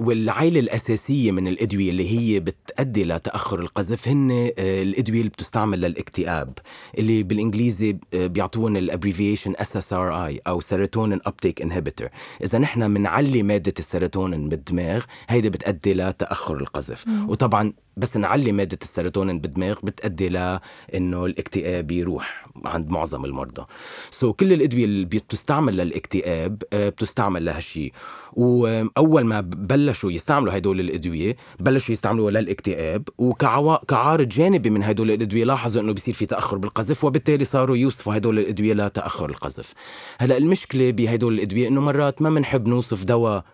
[0.00, 6.58] والعائلة الأساسية من الأدوية اللي هي بتأدي لتأخر القذف هن آه، الأدوية اللي بتستعمل للاكتئاب
[6.98, 12.08] اللي بالإنجليزي بيعطون ال abbreviation SSRI أو serotonin uptake inhibitor
[12.44, 17.04] إذا نحن بنعلي مادة السيروتونين بالدماغ هيدي بتأدي لتأخر القذف.
[17.28, 23.64] وطبعا بس نعلي مادة السيروتونين بالدماغ بتأدي لأنه الاكتئاب يروح عند معظم المرضى.
[24.10, 27.92] so, كل الأدوية اللي بتستعمل للاكتئاب آه، بتستعمل لهالشيء
[28.32, 33.08] وأول ما بلشوا يستعملوا هدول الأدوية بلشوا يستعملوها للاكتئاب.
[33.18, 38.38] وكعارض جانبي من هدول الأدوية لاحظوا أنه بيصير في تأخر بالقذف وبالتالي صاروا يوصفوا هدول
[38.38, 39.72] الأدوية لتأخر القذف.
[40.18, 43.44] هلأ المشكلة بهدول الأدوية أنه مرات ما بنحب نوصف دواء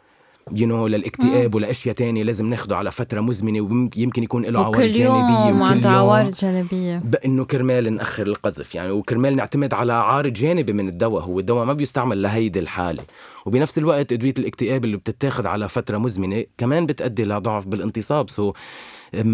[0.53, 5.65] you know للاكتئاب ولأشياء تانية لازم ناخده على فترة مزمنة ويمكن يكون له عوارض جانبية
[5.65, 6.99] وكل يوم عوارض جانبية.
[7.05, 11.73] بأنه كرمال نأخر القذف يعني وكرمال نعتمد على عارض جانبي من الدواء هو الدواء ما
[11.73, 13.03] بيستعمل لهيدي الحالة.
[13.47, 18.31] وبنفس الوقت أدوية الاكتئاب اللي بتتاخذ على فترة مزمنة كمان بتؤدي لضعف بالانتصاب.
[18.31, 18.57] so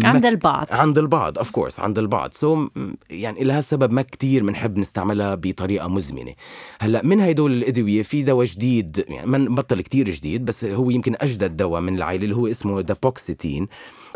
[0.03, 0.67] عند البعض.
[0.71, 2.33] عند البعض of course عند البعض.
[2.33, 2.69] so,
[3.09, 6.33] يعني لهالسبب ما كتير بنحب نستعملها بطريقة مزمنة.
[6.81, 11.15] هلأ من هدول الأدوية في دواء جديد يعني ما بطل كتير جديد بس هو يمكن
[11.21, 13.67] أجدد دواء من العائلة اللي هو اسمه دابوكسيتين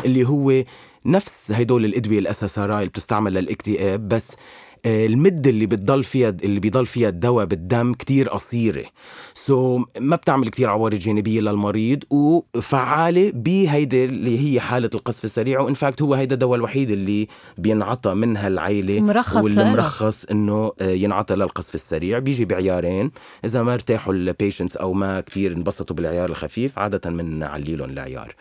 [0.04, 0.64] اللي هو
[1.06, 4.36] نفس هدول الأدوية ال SSRI اللي بتستعمل للاكتئاب بس
[4.86, 8.84] المدة اللي بتضل فيها اللي بيضل فيها الدواء بالدم كتير قصيرة.
[9.34, 15.65] so, ما بتعمل كتير عوارض جانبية للمريض وفعالة بهيدي اللي هي حالة القذف السريع و
[15.65, 20.90] in fact هو هيدا الدواء الوحيد اللي بينعطى من هالعيلة مرخص واللي مرخص إنه آه،
[20.90, 22.18] ينعطى للقذف السريع.
[22.18, 23.10] بيجي بعيارين
[23.44, 28.34] إذا ما ارتاحوا ال patients أو ما كتير انبسطوا بالعيار الخفيف عادة بنعلي لهم العيار.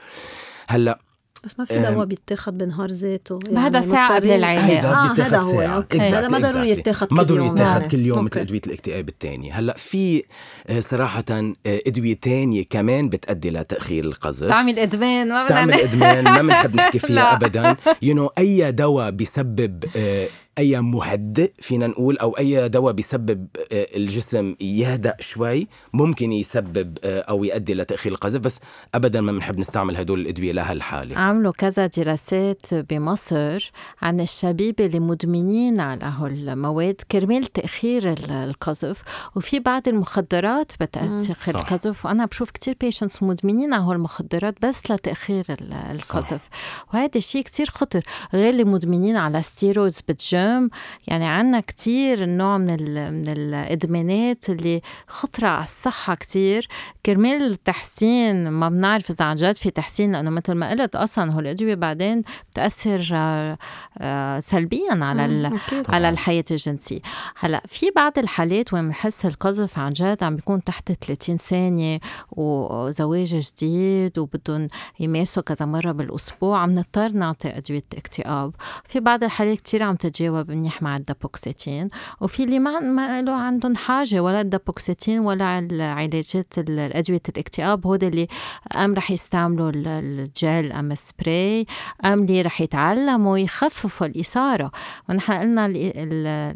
[0.67, 0.99] هلأ
[1.45, 5.61] بس ما في دواء بيتاخد بنهار ذاته يعني هذا ساعة قبل العلاج آه هذا هو
[5.61, 5.99] okay.
[5.99, 7.17] هذا ما ضروري يتاخد كل يوم.
[7.17, 10.23] ما ضروري يتاخد كل يوم مثل أدوية الاكتئاب الثانية هلأ في
[10.67, 14.47] آه، صراحة آه، أدوية ثانية كمان بتؤدي لتأخير القذف.
[14.47, 17.75] تعمل ادمان ما تعمل ادمان ما بنحب نحكي فيها ابدا.
[18.01, 23.87] you know, أي دواء بيسبب آه، أي مهدئ فينا نقول أو أي دواء بيسبب آه،
[23.95, 28.59] الجسم يهدأ شوي ممكن يسبب آه، أو يؤدي لتاخير القذف بس
[28.95, 31.17] ابدا ما بنحب نستعمل هدول الأدوية لهالحالة.
[31.17, 39.03] عملوا كذا دراسات بمصر عن الشبيبة اللي مدمنين على هالمواد كرمال تأخير القذف
[39.35, 45.45] وفي بعض المخدرات بتاثر القذف وأنا بشوف كتير patients مدمنين على هالمخدرات بس لتأخير
[45.91, 46.49] القذف.
[46.93, 48.01] وهذا الشيء كتير خطر
[48.33, 50.69] غير اللي مدمنين على steroids بال gym ال gym
[51.07, 52.67] يعني عنا كتير نوع من,
[53.13, 56.67] من الإدمانات اللي خطرة على الصحة كتير.
[57.05, 61.39] كرمال التحسين ما بنعرف إذا عن جد في تحسين لأنه مثل ما قلت أصلا هو
[61.39, 63.57] الأدوية بعدين بتأثر آه،
[63.97, 65.51] آه، سلبيا على
[65.89, 66.99] على الحياة الجنسية.
[67.39, 71.99] هلأ في بعض الحالات وين بنحس القذف عن جد عم بيكون تحت 30 ثانية
[72.31, 74.67] وزواج جديد وبدهم
[74.99, 78.53] يمارسوا كذا مرة بالأسبوع عم نضطر نعطي أدوية اكتئاب.
[78.87, 81.89] في بعض الحالات كتير عم تتجاوز بتجاوب منيح مع الدابوكسيتين
[82.21, 88.27] وفي اللي ما ما له عندهم حاجة ولا الدابوكسيتين ولا العلاجات الأدوية الاكتئاب هود اللي
[88.75, 91.65] أم رح يستعملوا الجل أم سبراي
[92.05, 94.71] أم اللي رح يتعلموا يخففوا الإثارة.
[95.09, 95.65] ونحن قلنا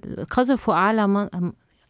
[0.05, 1.29] القذف أعلى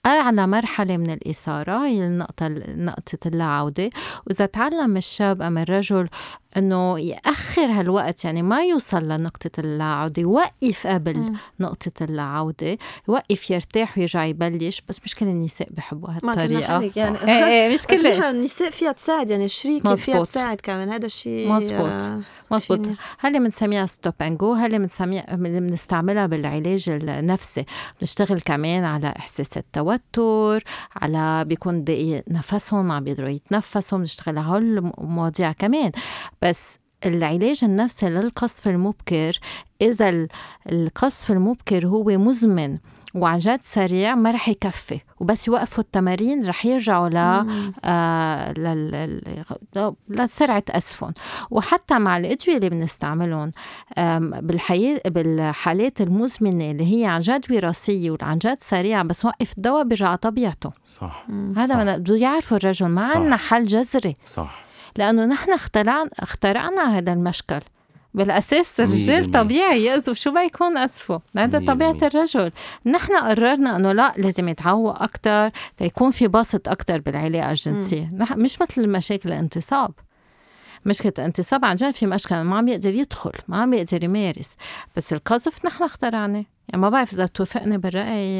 [0.06, 3.90] أعلى مرحلة من الإثارة هي النقطة نقطة اللا عودة
[4.28, 6.10] وإذا تعلم الشاب أم الرجل
[6.58, 11.34] إنه ياخر هالوقت يعني ما يوصل لنقطة اللاعوده يوقف قبل م.
[11.60, 14.82] نقطة اللاعوده يوقف يرتاح ويرجع يبلش.
[14.90, 16.92] بس مش كل النساء بحبوا هالطريقة.
[16.96, 17.18] يعني.
[17.18, 19.30] إيه إيه مش كل النساء فيها تساعد.
[19.30, 20.90] يعني الشريكه فيها تساعد كمان.
[20.90, 21.90] هذا الشيء مزبوط.
[21.90, 22.80] آه مزبوط
[23.20, 27.66] هل بنسميها stop and go هل بنسميها بنستعملها بالعلاج النفسي؟
[28.02, 30.64] بنشتغل كمان على إحساس التوتر
[30.96, 33.98] على بيكون دقيق نفسهم عم بيقدروا يتنفسوا.
[33.98, 35.92] بنشتغل على هالمواضيع كمان.
[36.42, 39.40] بس العلاج النفسي للقصف المبكر
[39.82, 40.28] إذا
[40.72, 42.78] القصف المبكر هو مزمن
[43.16, 47.46] وعن جد سريع ما رح يكفي وبس يوقفوا التمارين رح يرجعوا ل
[47.84, 48.54] آه
[50.10, 51.14] لسرعة أسفهم.
[51.50, 53.52] وحتى مع الأدوية اللي بنستعملهم
[54.32, 60.16] بالحياة بالحالات المزمنة اللي هي عن جد وراثية وعن جد سريعة بس وقف الدواء بيرجع
[60.16, 60.72] طبيعته.
[60.86, 61.26] صح.
[61.58, 64.16] هذا بده يعرفوا الرجل ما عندنا حل جذري.
[64.26, 64.69] صح.
[65.00, 67.60] لأنه نحن اخترعنا اخترعنا هذا المشكل.
[68.14, 70.14] بالأساس الرجال طبيعي يأذوا.
[70.14, 72.52] شو ما يكون أسفه؟ هذا طبيعة الرجل.
[72.86, 78.10] نحن قررنا إنه لا لازم يتعوق أكثر تيكون في بسط أكثر بالعلاقة الجنسية.
[78.14, 79.92] مش مثل مشاكل الانتصاب.
[80.86, 84.56] مشكلة الانتصاب عن جد في مشكلة ما عم يقدر يدخل ما عم يقدر يمارس.
[84.96, 86.46] بس القذف نحن اخترعناه.
[86.70, 88.40] يعني ما بعرف إذا توافقني بالرأي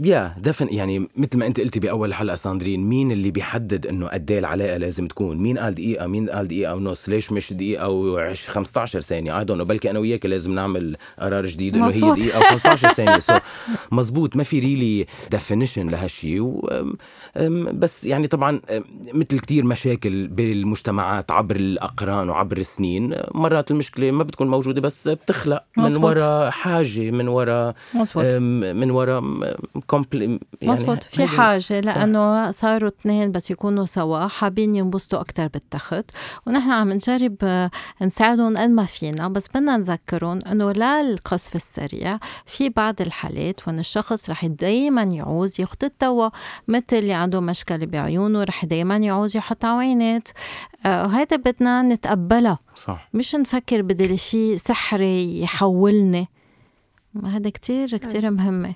[0.00, 4.30] by definition يعني مثل ما أنت قلتي بأول حلقة ساندرين مين اللي بيحدد إنه قد
[4.30, 8.34] إيه العلاقة لازم تكون؟ مين قال دقيقة؟ مين قال دقيقة ونص؟ ليش مش دقيقة و
[8.46, 12.42] 15 ثانية؟ I don't بلكي أنا وياك لازم نعمل قرار جديد إنه هي دقيقة و
[12.42, 13.18] 15 ثانية.
[13.18, 13.38] so
[13.92, 16.60] مزبوط ما في really definition لهالشيء
[17.72, 18.60] بس يعني طبعا
[19.14, 25.64] مثل كتير مشاكل بالمجتمعات عبر الأقران وعبر السنين مرات المشكلة ما بتكون موجودة بس بتخلق
[25.76, 27.74] من وراء حاجة حاجة من وراء
[28.72, 29.22] من وراء
[30.60, 31.02] يعني مزبوط.
[31.02, 36.10] في حاجة لأنه صاروا اثنين بس يكونوا سوا حابين ينبسطوا أكثر بالتخت.
[36.46, 37.70] ونحن عم نجرب آه،
[38.02, 43.78] نساعدهم قد ما فينا بس بدنا نذكرهم إنه لا القصف السريع في بعض الحالات وإن
[43.78, 46.32] الشخص رح دائما يعوز ياخذ الدواء
[46.68, 50.28] مثل اللي عنده مشكلة بعيونه رح دائما يعوز يحط عوينات
[50.84, 53.08] وهذا آه بدنا نتقبلها صح.
[53.14, 56.28] مش نفكر بدل شيء سحري يحولني.
[57.24, 58.74] هذا كتير كتير مهمة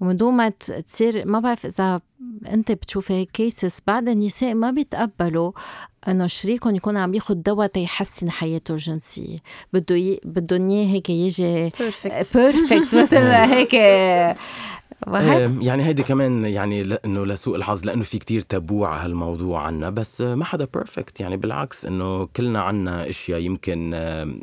[0.00, 2.00] ومن دون ما تصير ما بعرف إذا
[2.48, 5.52] أنت بتشوف هيك cases بعد النساء ما بيتقبلوا
[6.08, 9.38] إنه شريكهم يكون عم ياخذ دواء تيحسن حياته الجنسية.
[9.72, 10.20] بده ي...
[10.24, 13.16] بدهم إياه هيك يجي perfect perfect مثل
[13.54, 13.74] هيك
[15.60, 20.20] يعني هيدي كمان يعني إنه لسوء الحظ لأنه في كتير تابو على هالموضوع عنا بس
[20.20, 23.90] ما حدا perfect يعني بالعكس إنه كلنا عنا أشياء يمكن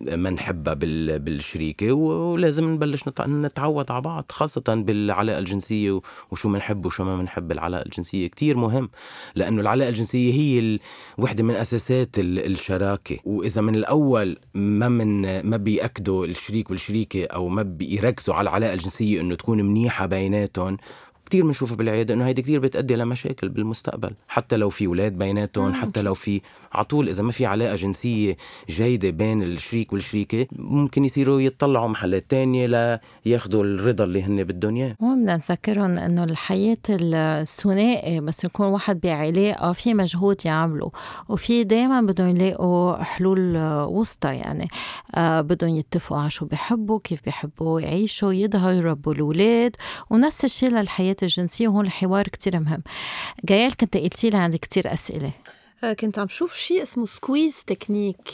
[0.09, 7.17] ما نحبها بالشريكة ولازم نبلش نتعود على بعض خاصة بالعلاقة الجنسية وشو بنحب وشو ما
[7.17, 8.89] بنحب بالعلاقة الجنسية كتير مهم
[9.35, 10.79] لأنه العلاقة الجنسية هي
[11.17, 17.63] وحدة من أساسات الشراكة وإذا من الأول ما من ما بيأكدوا الشريك والشريكة أو ما
[17.63, 20.77] بيركزوا على العلاقة الجنسية إنه تكون منيحة بيناتهم تون
[21.31, 26.01] كثير بنشوفها بالعيادة إنه هيدي كثير بتؤدي لمشاكل بالمستقبل حتى لو في أولاد بيناتهم حتى
[26.01, 26.41] لو في
[26.73, 28.37] على طول إذا ما في علاقة جنسية
[28.69, 34.95] جيدة بين الشريك والشريكة ممكن يصيروا يتطلعوا محلات تانية لياخذوا الرضا اللي هن بدهم اياه
[34.99, 40.91] بدنا نذكرهم إنه الحياة الثنائي بس يكون واحد بعلاقه في مجهود يعمله
[41.29, 44.67] وفي دائما بدهم يلاقوا حلول وسطى يعني
[45.15, 49.75] آه بدهم يتفقوا على شو بيحبوا كيف بيحبوا يعيشوا يظهروا يربوا الأولاد
[50.09, 52.83] ونفس الشيء للحياة الجنسيه وهون الحوار كتير مهم.
[53.45, 55.31] جايل كنت قلتي لي عندي كتير أسئلة.
[55.83, 58.29] آه، كنت عم شوف شيء اسمه squeeze technique.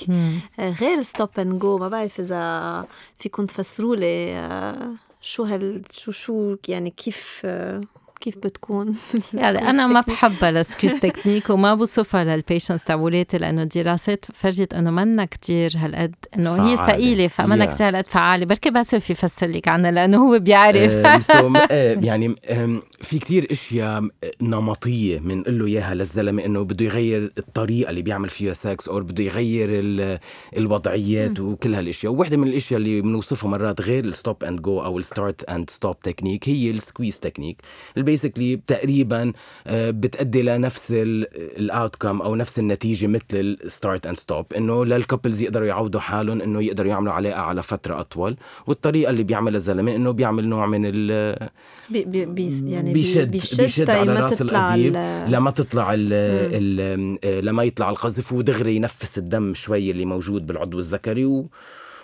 [0.59, 2.85] آه، غير stop and go ما بعرف إذا
[3.19, 7.47] فيكم تفسروا لي آه، شو هال شو شو يعني كيف
[8.19, 8.95] كيف بتكون
[9.33, 14.91] يعني أنا ما بحبها السكويز تكنيك وما بوصفها لل patients تبعولاتي لأنه الدراسات فرجت إنه
[14.91, 17.69] منا كتير هالقد إنه هي ثقيلة فمنا yeah.
[17.73, 18.45] كثير هالقد فعالة.
[18.45, 20.91] بركي باسل يفسر لك عنها لأنه هو بيعرف.
[22.07, 22.35] يعني
[23.01, 24.03] في كتير إشياء
[24.41, 29.23] نمطية بنقول له إياها للزلمة إنه بده يغير الطريقة اللي بيعمل فيها سكس أو بده
[29.23, 29.69] يغير
[30.57, 32.13] الوضعيات وكل هالإشياء.
[32.13, 35.69] وواحده من الإشياء اللي بنوصفها مرات غير ال stop and go أو ال start and
[35.69, 37.61] stop technique هي ال squeeze technique
[38.07, 39.33] basically تقريبا
[39.67, 44.98] آه، بتأدي لنفس ال outcome أو نفس النتيجة مثل ال start and stop إنه لل
[44.98, 48.37] couples يقدروا يعودوا حالهم إنه يقدروا يعملوا علاقه على فترة أطول.
[48.67, 51.49] والطريقة اللي بيعملها الزلمة إنه بيعمل نوع من ال
[51.89, 54.95] بي بي يعني بيشد بيشد, بيشد على رأس القضيب
[55.27, 60.79] لما تطلع ال ال آه، لما يطلع القذف ودغري ينفس الدم شوي اللي موجود بالعضو
[60.79, 61.49] الذكري و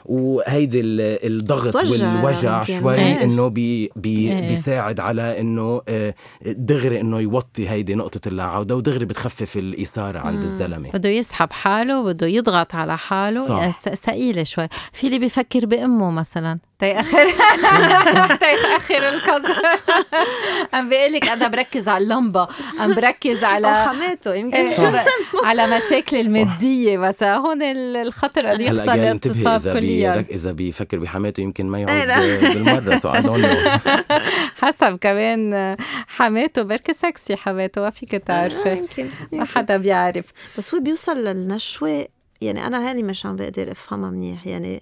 [0.06, 3.24] وهيدي الضغط والوجع شوي إيه.
[3.24, 4.48] إنه بي بي إيه.
[4.50, 10.38] بيساعد على إنه آه، دغري إنه يوطي هيدي نقطة اللا عوده ودغري بتخفف الإثارة عند
[10.38, 10.44] مم.
[10.44, 13.72] الزلمة بده يسحب حاله بده يضغط على حاله.
[13.72, 17.30] ثقيله شوي في اللي بيفكر بأمه مثلا تيأخر
[18.44, 19.56] تيأخر القذف
[20.74, 22.48] عم بيقول لك أنا بركز على اللمبة.
[22.80, 25.06] عم بركز على حماته يمكن إيه،
[25.44, 26.98] على مشاكل المادية.
[26.98, 30.26] بس هون الخطر قد يخسر الاتصال كليا.
[30.32, 33.14] إذا بيفكر بحماته يمكن ما يعود إيه، بالمرة so
[34.62, 35.76] حسب كمان
[36.08, 38.82] حماته بركي سكسي حماته ما فيك تعرفي.
[39.32, 40.26] ما حدا بيعرف.
[40.58, 42.08] بس هو بيوصل للنشوة
[42.42, 44.48] يعني أنا هاني مش عم بقدر أفهمها منيح.
[44.48, 44.82] يعني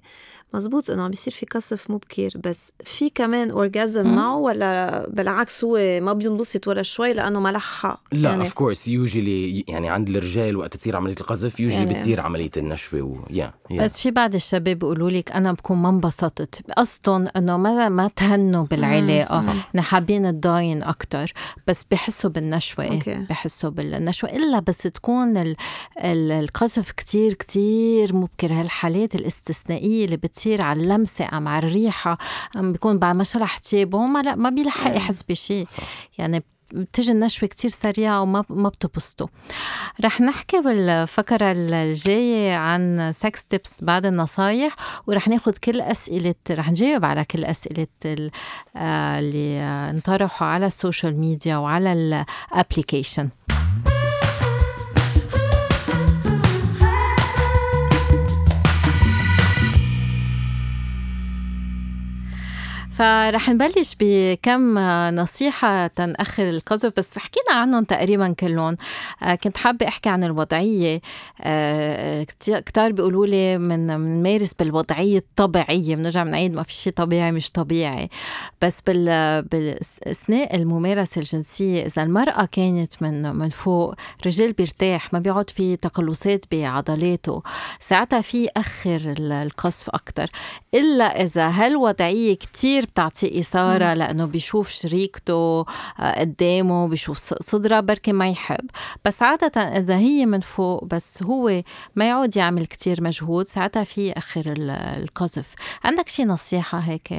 [0.54, 6.00] مزبوط إنه عم بيصير في قذف مبكر بس في كمان orgasm معه ولا بالعكس هو
[6.02, 10.58] ما بينبسط ولا شوي لأنه ما لحق؟ لا يعني of course usually يعني عند الرجال
[10.58, 13.82] وقت تصير عملية القذف usually يعني بتصير عملية النشوة و yeah yeah, yeah.
[13.82, 16.62] بس في بعض الشباب بيقولوا لك أنا بكون ما انبسطت.
[16.78, 19.42] قصدهم إنه ما ما تهنوا بالعلاقة.
[19.76, 21.34] نحن حابين تضاين أكثر
[21.68, 23.00] بس بحسوا بالنشوة.
[23.00, 23.30] okay.
[23.30, 24.30] بحسوا بالنشوة.
[24.30, 25.56] إلا بس تكون ال
[26.04, 32.18] ال القذف كتير كتير مبكر هالحالات الاستثنائية اللي بتصير بتصير على اللمسة أم على الريحة
[32.56, 35.66] أم بيكون بعد ما شلح تيابه ما لا ما بيلحق يحس بشيء
[36.18, 39.28] يعني بتجي النشوة كتير سريعة وما ما بتبسطوا
[40.04, 44.76] رح نحكي بالفقرة الجاية عن sex tips بعد النصايح
[45.08, 47.88] ورح ناخد كل أسئلة رح نجاوب على كل أسئلة
[48.76, 53.30] آه، اللي انطرحوا على ال social media وعلى ال application
[63.02, 64.80] فرح نبلش بكم
[65.16, 68.78] نصيحة تنأخر القذف بس حكينا عنهم تقريبا كلهم.
[69.24, 71.02] آه، كنت حابة أحكي عن الوضعية.
[71.42, 75.96] آه، كتار بيقولوا لي من نمارس بالوضعية الطبيعية.
[75.96, 78.10] بنرجع بنعيد ما في شيء طبيعي مش طبيعي.
[78.62, 83.96] بس بال بالأثناء الممارسة الجنسية إذا المرأة كانت من من فوق
[84.26, 87.44] رجال بيرتاح ما بيقعد في تقلصات بعضلاته.
[87.80, 90.30] ساعتها في أخر القصف أكتر.
[90.74, 95.66] إلا إذا هالوضعية كتير بتعطيه إثارة لأنه بيشوف شريكته
[96.00, 98.70] آه، قدامه بيشوف صدرها بركي ما يحب.
[99.06, 101.64] بس عادة إذا هي من فوق بس هو
[101.96, 105.54] ما يعود يعمل كتير مجهود ساعتها في أخر القذف.
[105.84, 107.14] عندك شي نصيحة هيك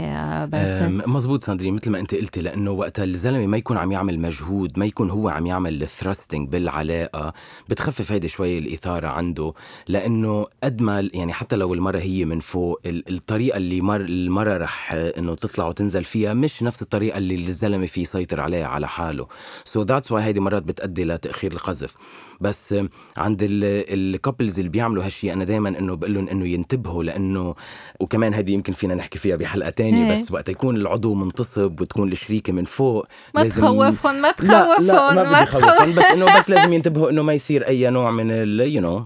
[0.49, 4.79] باسل؟ مزبوط ساندرين مثل ما أنت قلتي لأنه وقت الزلمة ما يكون عم يعمل مجهود
[4.79, 7.33] ما يكون هو عم يعمل thrusting بالعلاقة
[7.69, 9.53] بتخفف هيدي شوي الإثارة عنده.
[9.89, 14.93] لأنه قد ما يعني حتى لو المرة هي من فوق الطريقة اللي مر المرة رح
[14.93, 19.27] إنه تطلع تطلع وتنزل فيها مش نفس الطريقة اللي الزلمة فيه يسيطر عليها على حاله.
[19.65, 21.95] so that's why هيدي مرات بتؤدي لتأخير القذف.
[22.41, 22.75] بس
[23.17, 27.55] عند ال couples اللي بيعملوا هالشيء أنا دائما إنه بقول لهم إنه ينتبهوا لأنه
[28.01, 30.13] وكمان هذه يمكن فينا نحكي فيها بحلقة تانية إيه.
[30.13, 34.93] بس وقت يكون العضو منتصب وتكون الشريكة من فوق ما لازم تخوفهم ما تخوفهم لا
[34.93, 38.31] لا ما, ما تخوفهم بس إنه بس لازم ينتبهوا إنه ما يصير أي نوع من
[38.31, 39.03] ال you you know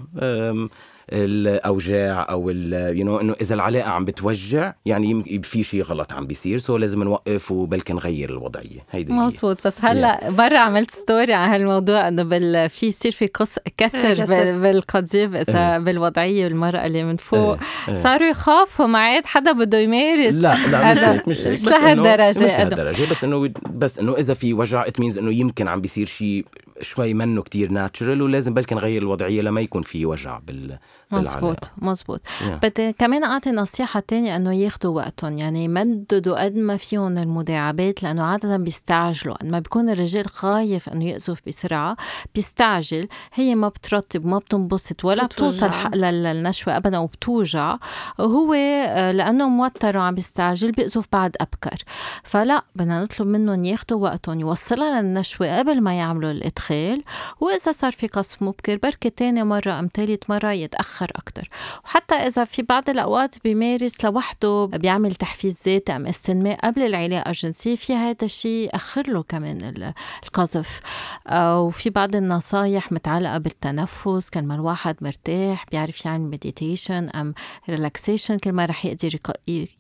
[1.13, 6.59] الأوجاع أو you know إنه إذا العلاقة عم بتوجع يعني في شيء غلط عم بيصير
[6.59, 8.81] so لازم نوقف وبلكي نغير الوضعية.
[8.91, 13.55] هيدي مزبوط بس هلا برا عملت story عن هالموضوع إنه بال في يصير في قص
[13.77, 15.79] كسر بالقضيب إذا إيه.
[15.79, 17.59] بالوضعية المراه اللي من فوق.
[17.89, 17.95] إيه.
[17.95, 18.03] إيه.
[18.03, 20.35] صاروا يخافوا ما عاد حدا بده يمارس.
[20.35, 21.53] لا لا مش هيك مش هيك.
[21.53, 23.11] مش لهالدرجة مش لهالدرجة.
[23.11, 26.45] بس إنه بس إنه إذا في وجع it means إنه يمكن عم بيصير شيء
[26.81, 30.79] شوي منه كتير natural ولازم بلكي نغير الوضعية لما يكون في وجع بال
[31.11, 32.51] مزبوط مزبوط yeah.
[32.51, 35.39] بدي كمان أعطي نصيحة تانية إنه ياخذوا وقتهم.
[35.39, 39.37] يعني يمددوا قد ما فيهم المداعبات لأنه عادة بيستعجلوا.
[39.45, 41.97] ما بيكون الرجال خايف إنه يقذف بسرعة
[42.35, 43.09] بيستعجل.
[43.35, 47.77] هي ما بترطب ما بتنبسط ولا بتوصل للنشوة ابدا وبتوجع.
[48.19, 51.83] وهو آه، لأنه موتر وعم بيستعجل بيقذف بعد أبكر.
[52.23, 57.05] فلا بدنا نطلب منهم ياخذوا وقتهم يوصلها للنشوة قبل ما يعملوا الإدخال.
[57.41, 61.49] وإذا صار في قصف مبكر بركي تاني مرة أم ثالث مرة يتأخر يتأخر أكتر.
[61.85, 67.77] وحتى إذا في بعض الأوقات بيمارس لوحده بيعمل تحفيز ذاتي أم استنماء قبل العلاقة الجنسية
[67.77, 69.93] في هذا الشيء يأخر له كمان
[70.25, 70.81] القذف.
[71.29, 77.35] آه، وفي بعض النصايح متعلقة بالتنفس كل ما الواحد مرتاح بيعرف يعمل meditation أم
[77.69, 79.19] relaxation كل ما رح يقدر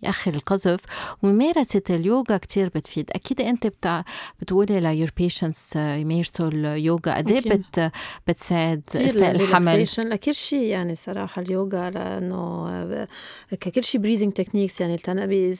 [0.02, 0.80] يأخر القذف.
[1.22, 3.10] وممارسة اليوغا كتير بتفيد.
[3.10, 4.02] أكيد أنت بتع...
[4.40, 7.14] بتقولي ل your patients يمارسوا اليوغا.
[7.16, 7.92] قد إيه بت...
[8.26, 13.06] بتساعد أثناء الحمل؟ لكل شيء يعني صراحة اليوغا لأنه
[13.74, 14.98] كل شيء breathing techniques يعني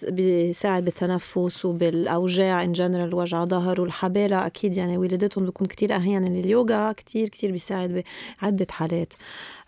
[0.08, 6.92] بيساعد بالتنفس وبالأوجاع in general وجع ظهر والحبالة أكيد يعني ولادتهم بيكون كتير أحيانا اليوغا
[6.92, 8.04] كتير كتير بيساعد
[8.42, 9.12] بعدة حالات.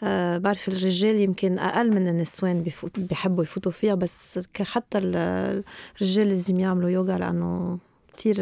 [0.03, 6.61] أه بعرف الرجال يمكن أقل من النسوان بيفوت بيحبوا يفوتوا فيها بس حتى الرجال لازم
[6.61, 7.79] يعملوا يوغا لأنه
[8.17, 8.37] كتير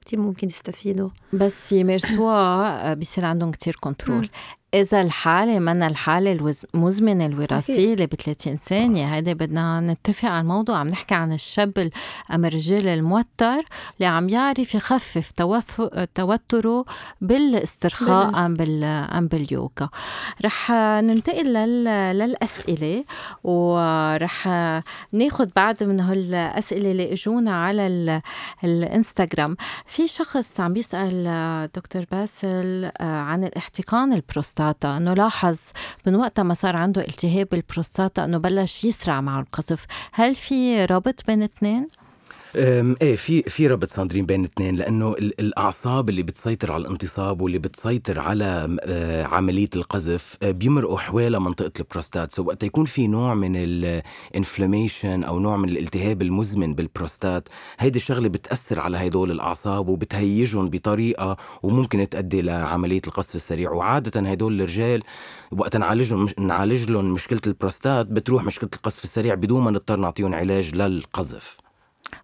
[0.00, 1.08] كتير ممكن يستفيدوا.
[1.32, 4.28] بس يمارسوها بيصير عندهم كتير control
[4.74, 9.14] إذا الحالة من الحالة المزمنة الوراثية اللي ب 30 ثانية.
[9.14, 10.76] هيدا بدنا نتفق على الموضوع.
[10.78, 11.90] عم نحكي عن الشاب
[12.34, 13.62] أم الرجال الموتر
[13.96, 15.30] اللي عم يعرف يخفف
[16.14, 16.84] توتره
[17.20, 18.84] بالاسترخاء أم, بال...
[18.84, 19.88] أم باليوغا.
[20.44, 20.70] رح
[21.00, 21.84] ننتقل لل...
[22.18, 23.04] للأسئلة
[23.44, 24.46] ورح
[25.12, 28.20] ناخد بعد من هالأسئلة اللي إجونا على ال...
[28.64, 29.56] الإنستغرام.
[29.86, 34.61] في شخص عم بيسأل دكتور باسل آه، عن الاحتقان البروستات.
[34.62, 34.96] البروستاتا.
[34.96, 35.58] إنه لاحظ
[36.06, 39.86] من وقتها ما صار عنده التهاب البروستاتا إنه بلش يسرع مع القذف.
[40.12, 41.88] هل في رابط بين الاثنين
[42.56, 48.20] إيه في في ربط ساندرين بين الاثنين لأنه الأعصاب اللي بتسيطر على الانتصاب واللي بتسيطر
[48.20, 52.32] على آه، عملية القذف آه، بيمرقوا حوالي منطقة البروستات.
[52.32, 57.48] so وقت يكون في نوع من ال inflammation أو نوع من الالتهاب المزمن بالبروستات
[57.78, 63.70] هيدي الشغلة بتأثر على هدول الأعصاب وبتهيجهم بطريقة وممكن تؤدي لعملية القذف السريع.
[63.70, 65.02] وعادة هدول الرجال
[65.52, 70.74] وقت نعالجهم نعالج لهم مشكلة البروستات بتروح مشكلة القذف السريع بدون ما نضطر نعطيهم علاج
[70.74, 71.61] للقذف.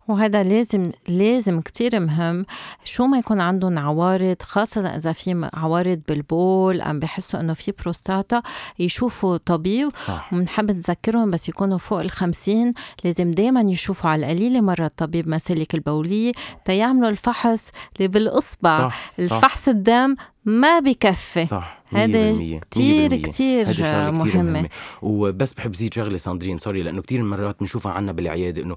[0.09, 2.47] وهذا لازم لازم كتير مهم
[2.85, 8.43] شو ما يكون عندهم عوارض خاصة إذا في عوارض بالبول أم بحسوا إنه في بروستاتا
[8.79, 10.33] يشوفوا طبيب صح.
[10.33, 12.73] وبنحب نذكرهم بس يكونوا فوق الخمسين
[13.05, 16.33] لازم دايما يشوفوا على القليلة مرة طبيب مسالك البولية
[16.65, 19.13] تيعملوا الفحص اللي بالإصبع صح.
[19.19, 19.69] الفحص.
[19.69, 21.47] الدم ما بكفي.
[21.47, 21.78] صح.
[21.91, 23.67] هذا كتير كتير
[24.11, 24.69] مهمة.
[25.03, 28.77] وبس بحب زيد شغلة ساندرين sorry لأنه كتير مرات بنشوفها عنا بالعيادة إنه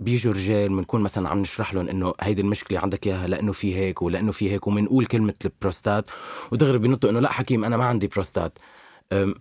[0.00, 4.02] بيجوا رجال بنكون مثلا عم نشرح لهم إنه هيدي المشكلة عندك إياها لأنه في هيك
[4.02, 6.10] ولأنه في هيك وبنقول كلمة البروستات
[6.52, 8.58] ودغري بينطوا إنه لا حكيم أنا ما عندي بروستات.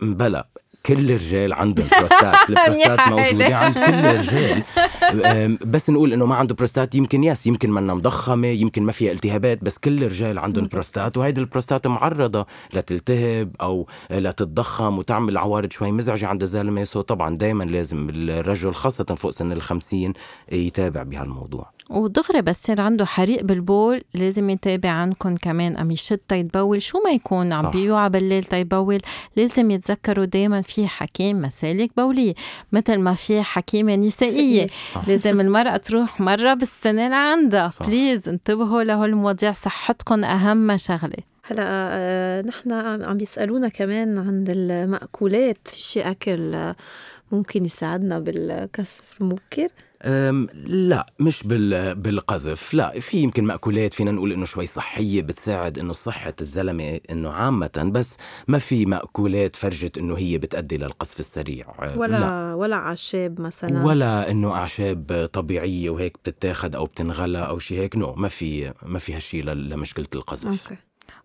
[0.02, 0.48] بلا.
[0.86, 2.36] كل الرجال عندهم بروستات.
[2.50, 4.64] البروستات موجودة عند كل الرجال.
[5.66, 9.64] بس نقول إنه ما عنده بروستات يمكن ياس يمكن منا مضخمة يمكن ما فيها التهابات
[9.64, 16.28] بس كل الرجال عندهم بروستات وهيدي البروستات معرضة لتلتهب أو لتتضخم وتعمل عوارض شوي مزعجة
[16.28, 16.84] عند الزلمة.
[16.84, 20.14] so طبعا دائما لازم الرجل خاصة فوق سن الخمسين
[20.52, 21.70] يتابع بهالموضوع.
[21.90, 27.12] ودغري بس يصير عنده حريق بالبول لازم يتابع عندكم كمان عم يشد تيبول شو ما
[27.12, 29.02] يكون عم بيوعى بالليل تيبول
[29.36, 32.34] لازم يتذكروا دائما في حكيم مسالك بوليه
[32.72, 34.68] مثل ما في حكيمة نسائية.
[34.94, 35.08] صح.
[35.10, 37.72] لازم المرأة تروح مرة بالسنة لعندها.
[37.88, 41.18] please انتبهوا لهالمواضيع صحتكم أهم شغلة.
[41.44, 42.72] هلا آه، نحن
[43.04, 45.58] عم بيسالونا كمان عن المأكولات.
[45.68, 46.74] في شيء أكل
[47.32, 49.68] ممكن يساعدنا بالكسر المبكر؟
[50.66, 55.94] لا مش بال بالقذف لا في يمكن مأكولات فينا نقول إنه شوي صحية بتساعد إنه
[55.94, 62.18] صحة الزلمة إنه عامة بس ما في مأكولات فرجت إنه هي بتأدي للقذف السريع ولا
[62.20, 62.54] لا.
[62.54, 68.14] ولا أعشاب مثلا ولا إنه أعشاب طبيعية وهيك بتتاخد أو بتنغلى أو شيء هيك نو
[68.14, 70.82] ما في ما في هالشيء لمشكلة القذف أوكي.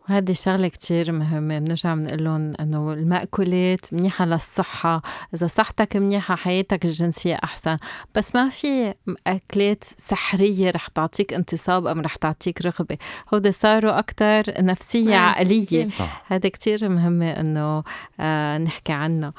[0.08, 5.02] وهذه شغلة كتير مهمة بنرجع بنقول لهم إنه المأكولات منيحة للصحة.
[5.34, 7.76] إذا صحتك منيحة حياتك الجنسية أحسن.
[8.14, 8.94] بس ما في
[9.26, 12.98] أكلات سحرية رح تعطيك انتصاب أم رح تعطيك رغبة.
[13.34, 15.86] هودي صاروا أكتر نفسية نعم، عقلية.
[16.26, 17.82] هذا كتير مهمة إنه
[18.20, 19.32] آه نحكي عنه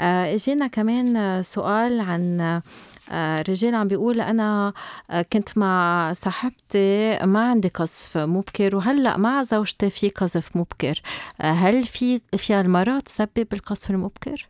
[0.00, 2.62] آه إجينا كمان سؤال عن آه،
[3.48, 4.72] رجال عم بيقول أنا
[5.10, 11.02] آه، كنت مع صاحبتي ما عندي قذف مبكر وهلأ مع زوجتي في قذف مبكر
[11.40, 14.48] آه، هل في فيها المرأة تسبب القذف المبكر؟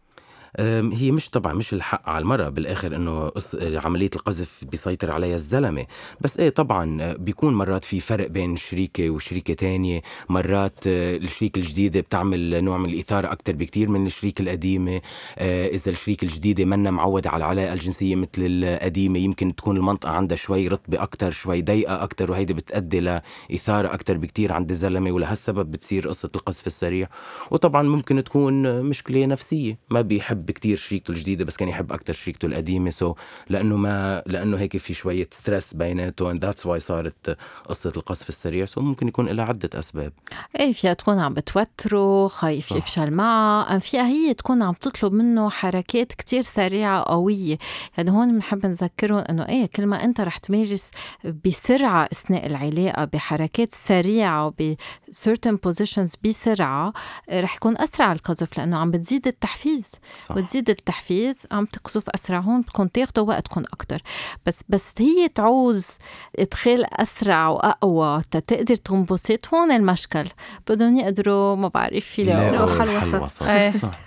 [0.58, 3.30] هي مش طبعا مش الحق على المرأة بالآخر إنه
[3.62, 5.86] عملية القذف بيسيطر عليها الزلمة.
[6.20, 10.02] بس إيه طبعا بيكون مرات في فرق بين شريكة وشريكة تانية.
[10.28, 15.00] مرات آه، الشريكة الجديدة بتعمل نوع من الإثارة أكتر بكتير من الشريكة القديمة.
[15.38, 20.36] آه، إذا الشريكة الجديدة منا معودة على العلاقة الجنسية مثل القديمة يمكن تكون المنطقة عندها
[20.36, 25.12] شوي رطبة أكتر شوي ضيقة أكتر وهيدي بتأدي لإثارة أكتر بكتير عند الزلمة.
[25.12, 27.08] ولهالسبب بتصير قصة القذف السريع.
[27.50, 29.78] وطبعا ممكن تكون مشكلة نفسية.
[29.90, 32.90] ما بيحب كتير شريكته الجديدة بس كان يحب أكثر شريكته القديمة.
[32.90, 33.16] so
[33.48, 37.36] لأنه ما لأنه هيك في شوية stress بيناتهم that's why صارت
[37.68, 38.64] قصة القذف السريع.
[38.64, 40.12] so ممكن يكون لها عدة أسباب.
[40.60, 46.12] إيه فيها تكون عم بتوتره خايف يفشل معها فيها هي تكون عم تطلب منه حركات
[46.12, 47.58] كتير سريعة قوية.
[47.96, 50.90] يعني هون بنحب نذكرهم إنه إيه كل ما أنت رح تمارس
[51.44, 54.76] بسرعة أثناء العلاقة بحركات سريعة وب
[55.10, 56.92] certain positions بسرعة
[57.32, 59.92] رح يكون أسرع القذف لأنه عم بتزيد التحفيز.
[60.28, 60.36] صح.
[60.36, 64.02] وتزيد التحفيز عم تقصف اسرع هون بدكم تاخذوا وقتكم أكثر
[64.46, 65.88] بس بس هي تعوز
[66.38, 70.24] إدخال أسرع وأقوى تقدر تنبسط هون المشكل.
[70.68, 73.42] بدهم يقدروا ما بعرف يلاقوا حل وسط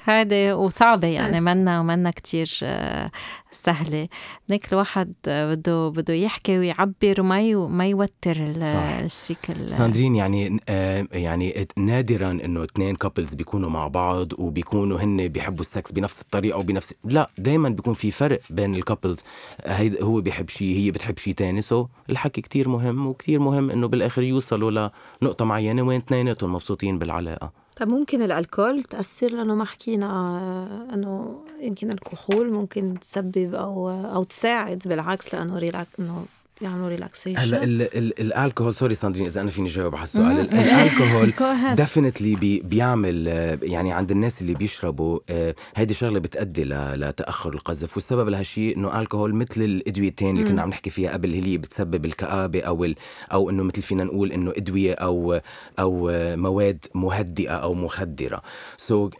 [0.06, 3.12] هذا وصعبة يعني منا ومنا كتير آه،
[3.52, 4.08] سهلة.
[4.50, 12.32] هيك الواحد بده بده يحكي ويعبر وما ما يوتر الشريك ساندرين يعني آه يعني نادرا
[12.32, 17.70] إنه اثنين couples بيكونوا مع بعض وبيكونوا هن بيحبوا السكس بنفس الطريقة وبنفس لا دائما
[17.70, 19.24] بيكون في فرق بين ال couples
[19.66, 23.88] هي هو بيحب شيء هي بتحب شيء ثاني so الحكي كتير مهم وكتير مهم إنه
[23.88, 24.90] بالآخر يوصلوا
[25.22, 27.61] لنقطة معينة وين اثنيناتهم مبسوطين بالعلاقة.
[27.82, 34.24] طب ممكن الألكول تأثر لأنه ما حكينا آه، إنه يمكن الكحول ممكن تسبب أو أو
[34.24, 36.26] تساعد بالعكس لأنه relax إنه
[36.62, 40.40] يعملوا relaxation هلا ال alcohol sorry ساندرين إذا أنا فيني جاوب على السؤال.
[40.40, 41.34] ال alcohol
[41.76, 43.28] definitely بي بيعمل
[43.64, 47.96] يعني عند الناس اللي بيشربوا آه، هيدي شغلة بتؤدي لتأخر القذف.
[47.96, 52.06] والسبب لهالشيء إنه الكحول مثل الأدويتين اللي كنا عم نحكي فيها قبل اللي هي بتسبب
[52.06, 52.88] الكآبة أو
[53.34, 55.40] أو إنه مثل فينا نقول إنه أدوية أو
[55.80, 58.42] أو مواد مهدئة أو مخدرة.
[58.78, 59.14] so,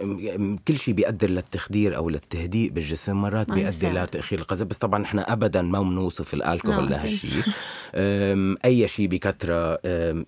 [0.68, 4.68] كل شيء بيؤدي للتخدير أو للتهدئ بالجسم مرات بيؤدي لتأخير القذف.
[4.68, 7.54] بس طبعا نحن ابدا ما بنوصف الالكحول نعم، لهالشيء
[8.66, 9.80] أي شيء بكثره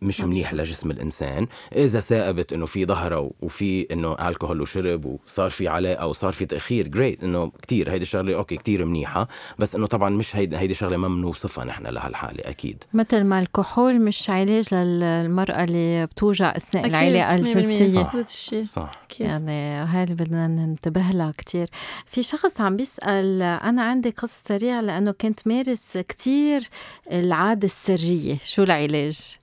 [0.01, 1.47] مش منيح لجسم الإنسان.
[1.75, 6.87] إذا ثابت إنه في ظهره وفي إنه الكحول وشرب وصار في علاقة وصار في تأخير
[6.87, 9.27] جريت إنه كثير هيدي الشغله أوكي كثير منيحة.
[9.59, 12.83] بس إنه طبعا مش هيدي هيدي شغلة ما بنوصفها نحن لهالحالة أكيد.
[12.93, 18.03] مثل ما الكحول مش علاج للمرأة اللي بتوجع أثناء العلاقه الجنسية.
[18.03, 18.91] صح, صح.
[19.05, 19.27] أكيد.
[19.27, 21.67] يعني هذه بدنا ننتبه لها كثير
[22.05, 26.69] في شخص عم بيسأل أنا عندي قذف سريع لأنه كنت مارس كثير
[27.11, 29.37] العادة السرية شو العلاج؟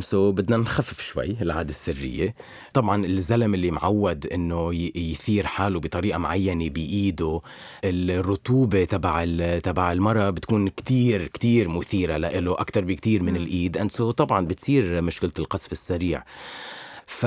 [0.00, 2.34] so بدنا نخفف شوي العادة السرية.
[2.74, 7.40] طبعا الزلم اللي معود إنه يثير حاله بطريقة معينة بإيده
[7.84, 9.24] الرطوبة تبع
[9.58, 13.76] تبع المرأة بتكون كتير كتير مثيرة له أكثر بكتير من الإيد.
[13.76, 16.24] and so طبعا بتصير مشكلة القذف السريع.
[17.10, 17.26] ف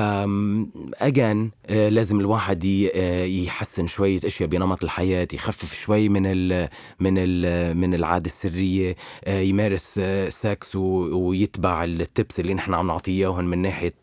[1.02, 6.70] again آه، لازم الواحد آه، يحسن شوية أشياء بنمط الحياة يخفف شوي من ال
[7.00, 13.14] من ال من العادة السرية آه، يمارس سكس ويتبع ال tips اللي نحن عم نعطيه
[13.14, 13.94] اياهم من ناحية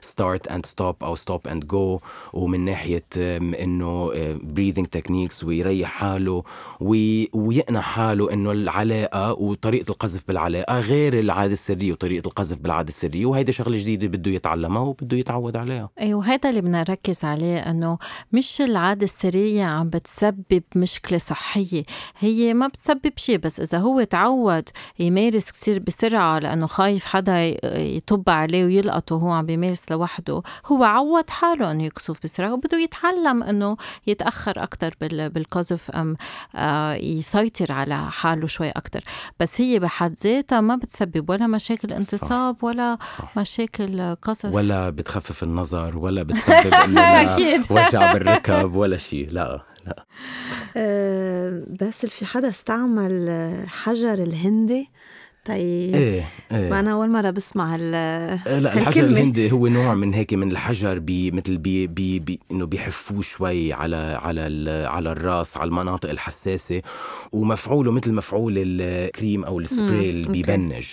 [0.00, 1.98] start and stop أو stop and go
[2.32, 3.04] ومن ناحية
[3.62, 4.10] إنه
[4.42, 6.42] breathing techniques ويريح حاله
[6.80, 13.52] ويقنع حاله إنه العلاقة وطريقة القذف بالعلاقة غير العادة السرية وطريقة القذف بالعادة السرية وهيدي
[13.52, 15.88] شغلة جديدة بده يتعلمها وبده بده يتعود عليها.
[16.00, 17.98] أيوه وهذا اللي بدنا نركز عليه إنه
[18.32, 21.84] مش العادة السرية عم بتسبب مشكلة صحية.
[22.18, 27.42] هي ما بتسبب شيء بس إذا هو تعود يمارس كثير بسرعة لأنه خايف حدا
[27.96, 33.42] يطب عليه ويلقطه وهو عم بيمارس لوحده هو عود حاله إنه يقصف بسرعة وبده يتعلم
[33.42, 36.16] إنه يتأخر أكثر بالقذف أم
[36.54, 39.04] آه يسيطر على حاله شوي أكثر
[39.40, 43.38] بس هي بحد ذاتها ما بتسبب ولا مشاكل انتصاب ولا صح.
[43.38, 44.54] مشاكل قذف.
[44.54, 50.06] ولا بتخفف النظر ولا بتسبب انه وجع بالركب ولا شيء لا لا.
[50.76, 54.90] أه بس في حدا استعمل حجر الهندي؟
[55.44, 55.94] طيب.
[55.94, 56.70] إيه إيه.
[56.70, 60.52] ما أنا أول مرة بسمع ال إيه، لا الحجر الهندي هو نوع من هيك من
[60.52, 64.40] الحجر بي مثل بي بي, بي إنه بيحفوه شوي على على
[64.86, 66.82] على الرأس على المناطق الحساسة
[67.32, 70.86] ومفعوله مثل مفعول الكريم أو السبراي اللي بيبنج.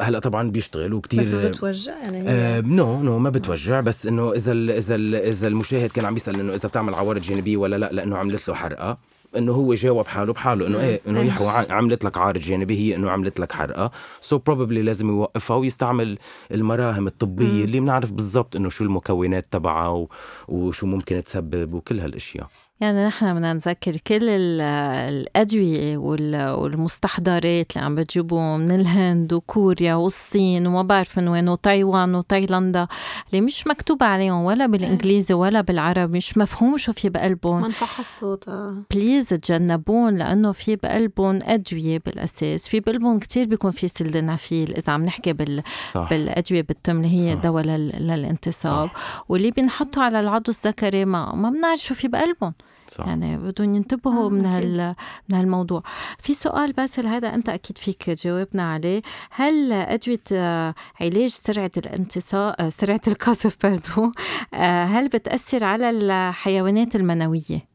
[0.00, 4.52] هلا طبعا بيشتغل وكثير بس ما بتوجع يعني no no ما بتوجع بس إنه إذا
[4.52, 7.92] ال إذا ال إذا المشاهد كان عم يسأل إنه إذا بتعمل عوارض جانبية ولا لا
[7.92, 8.98] لإنه عملت له حرقة
[9.36, 13.10] إنه هو جاوب حاله بحاله إنه إيه إنه يحو عملت لك عارض جانبي هي إنه
[13.10, 13.90] عملت لك حرقة.
[14.20, 16.18] so probably لازم يوقفها ويستعمل
[16.52, 20.06] المراهم الطبية اللي بنعرف بالضبط إنه شو المكونات تبعها
[20.48, 22.48] وشو ممكن تسبب وكل هالأشياء.
[22.80, 30.82] يعني نحن بدنا نذكر كل الأدوية والمستحضرات اللي عم بتجيبوا من الهند وكوريا والصين وما
[30.82, 32.86] بعرف من وين وتايوان وتايلاندا
[33.30, 37.60] اللي مش مكتوب عليهم ولا بالإنجليزي ولا بالعربي مش مفهوم شو في بقلبهم.
[37.60, 38.44] ما الصوت
[38.90, 42.68] please تجنبون لأنه في بقلبهم أدوية بالأساس.
[42.68, 45.62] في بقلبهم كتير بيكون في سلدنافيل إذا عم نحكي بال...
[45.92, 46.10] صح.
[46.10, 48.88] بالأدوية بالتم اللي هي دواء للانتصاب.
[48.88, 49.24] صح.
[49.28, 52.54] واللي بينحطوا على العضو الذكري ما ما بنعرف شو في بقلبهم.
[52.88, 53.06] صح.
[53.06, 54.94] يعني بدهم ينتبهوا آه من هال
[55.28, 55.82] من هالموضوع.
[56.18, 59.02] في سؤال باسل هذا أنت أكيد فيك تجاوبنا عليه.
[59.30, 64.12] هل ادويه آه، علاج سرعة الانتصاب آه، سرعة القذف بردو
[64.54, 67.73] آه، هل بتأثر على الحيوانات المنوية؟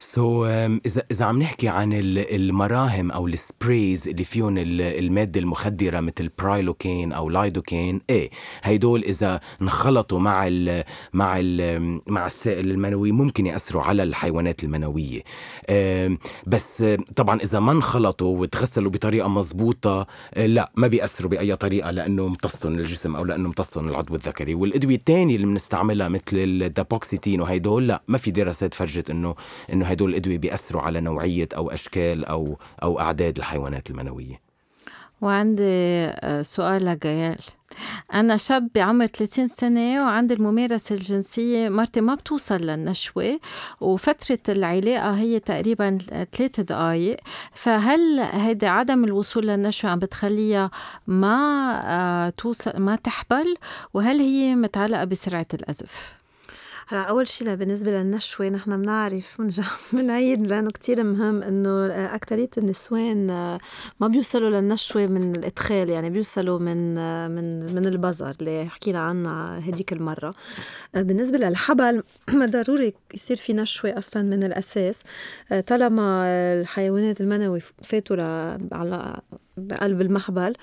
[0.00, 6.00] so, um, اذا إذا عم نحكي عن المراهم أو ال sprays اللي فيهم المادة المخدرة
[6.00, 8.30] مثل prilocaine أو لايدوكين إيه
[8.62, 15.22] هيدول إذا انخلطوا مع ال مع ال مع السائل المنوي ممكن يأثروا على الحيوانات المنوية.
[16.46, 16.84] بس
[17.16, 23.16] طبعا إذا ما انخلطوا وتغسلوا بطريقة مضبوطة لا ما بيأثروا بأي طريقة لأنه امتصهم الجسم
[23.16, 24.54] أو لأنه امتصهم العضو الذكري.
[24.54, 29.34] والأدوية الثانية اللي بنستعملها مثل الدابوكسيتين وهيدول لا ما في دراسات فرجت انه
[29.72, 34.40] إنه هدول الأدوية بيأثروا على نوعية أو أشكال أو أو أعداد الحيوانات المنوية.
[35.20, 37.38] وعندي آه، سؤال لجيال.
[38.14, 43.40] أنا شاب بعمر 30 سنة وعندي الممارسة الجنسية مرتي ما بتوصل للنشوة
[43.80, 45.98] وفترة العلاقة هي تقريبا
[46.36, 47.16] ثلاث دقايق.
[47.52, 50.70] فهل هيدا عدم الوصول للنشوة عم بتخليها
[51.06, 51.36] ما
[51.84, 53.56] آه، توصل ما تحبل؟
[53.94, 56.17] وهل هي متعلقة بسرعة الأزف؟
[56.90, 63.26] هلا أول شيء بالنسبة للنشوة نحن بنعرف بنرجع بنعيد لأنه كتير مهم إنه اكثريه النسوان
[64.00, 66.94] ما بيوصلوا للنشوة من الإدخال يعني بيوصلوا من
[67.30, 70.34] من من البزر اللي حكينا عنها هديك المرة.
[70.94, 72.02] بالنسبة للحبل
[72.38, 75.02] ما ضروري يصير في نشوة أصلا من الأساس.
[75.66, 76.24] طالما
[76.60, 78.16] الحيوانات المنوي فاتوا
[78.72, 79.20] على
[79.56, 80.54] بقلب المحبل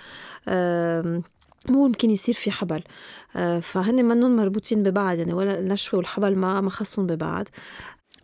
[1.69, 2.75] ممكن يصير في حبل.
[2.75, 2.83] آه،
[3.61, 7.47] فهن منهم مربوطين ببعض يعني ولا النشوة والحبل ما ما خصهم ببعض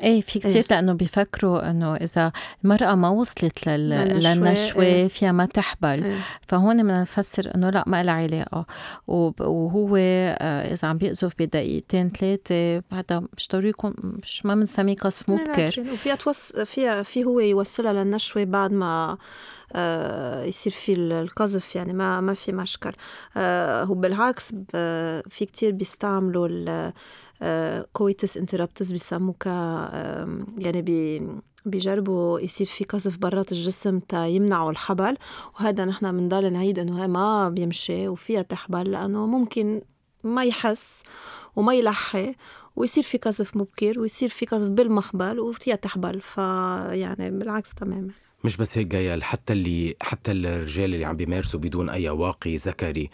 [0.03, 2.31] إيه في كثير إيه؟ لأنه بيفكروا إنه إذا
[2.63, 3.89] المرأة ما وصلت لل...
[3.89, 8.65] للنشوة إيه؟ فيها ما تحبل إيه؟ فهون بدنا نفسر إنه لا ما لها علاقة
[9.07, 15.29] وهو آه، إذا عم بيقذف بدقيقتين ثلاثة هذا مش ضروري يكون مش ما بنسميه قذف
[15.29, 19.17] مبكر وفيها توص فيها في هو يوصلها للنشوة بعد ما
[20.47, 22.91] يصير في القذف يعني ما ما في مشكل.
[23.37, 24.55] آه، هو بالعكس
[25.29, 26.91] في كتير بيستعملوا
[27.93, 29.45] coitus interruptus بيسموه ك
[30.57, 31.27] يعني بي
[31.65, 35.17] بيجربوا يصير في قذف برات الجسم تا يمنعوا الحبل.
[35.55, 39.81] وهذا نحن بنضل نعيد إنه ما بيمشي وفيها تحبل لأنه ممكن
[40.23, 41.03] ما يحس
[41.55, 42.35] وما يلحي
[42.75, 46.21] ويصير في قذف مبكر ويصير في قذف بالمحبل وفيها تحبل.
[46.21, 48.11] فيعني بالعكس تماما.
[48.43, 53.09] مش بس هيك جاية حتى اللي حتى الرجال اللي عم بيمارسوا بدون أي واقي ذكري.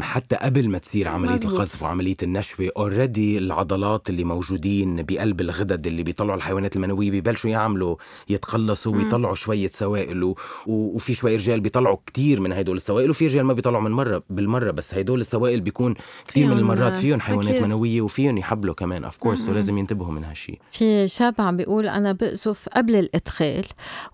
[0.00, 1.52] حتى قبل ما تصير عملية مزبوط.
[1.52, 7.96] القذف وعملية النشوة اوريدي العضلات اللي موجودين بقلب الغدد اللي بيطلعوا الحيوانات المنوية ببلشوا يعملوا
[8.28, 10.36] يتقلصوا ويطلعوا شوية سوائل و...
[10.66, 14.70] وفي شوي رجال بيطلعوا كتير من هدول السوائل وفي رجال ما بيطلعوا من مرة بالمرة
[14.70, 15.94] بس هدول السوائل بيكون
[16.28, 17.62] كتير من المرات فيهم حيوانات أكيد.
[17.62, 22.12] منوية وفيهم يحبلوا كمان of course ولازم ينتبهوا من هالشيء في شاب عم بيقول أنا
[22.12, 23.64] بقذف قبل الإدخال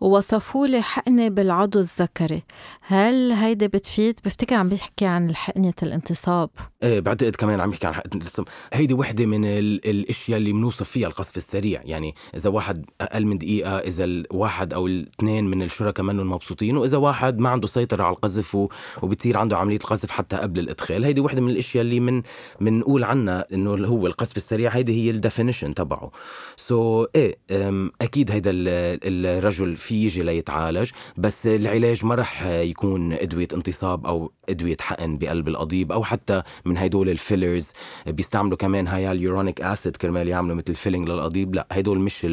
[0.01, 2.43] ووصفوا لي حقنة بالعضو الذكري.
[2.81, 6.51] هل هيدي بتفيد؟ بفتكر عم بيحكي عن حقنة الانتصاب؟
[6.83, 8.47] إيه بعتقد كمان عم يحكي عن حقنة الانتصاب.
[8.73, 11.83] هيدي وحدة من الأشياء اللي بنوصف فيها القذف السريع.
[11.85, 16.99] يعني إذا واحد أقل من دقيقة إذا الواحد أو الاثنين من الشركاء منهم مبسوطين وإذا
[16.99, 18.55] واحد ما عنده سيطرة على القذف
[19.03, 21.05] وبتصير عنده عملية قذف حتى قبل الإدخال.
[21.05, 22.23] هيدي وحدة من الأشياء اللي من
[22.61, 24.71] بنقول عنها إنه هو القذف السريع.
[24.71, 26.11] هيدي هي ال definition تبعه.
[26.57, 27.39] so, إيه
[28.01, 34.77] أكيد هيدا الرجل في يجي ليتعالج بس العلاج ما رح يكون أدوية انتصاب أو أدوية
[34.81, 37.73] حقن بقلب القضيب أو حتى من هدول ال fillers
[38.07, 42.27] بيستعملوا كمان hyaluronic acid كرمال يعملوا مثل filling للقضيب لا هدول مش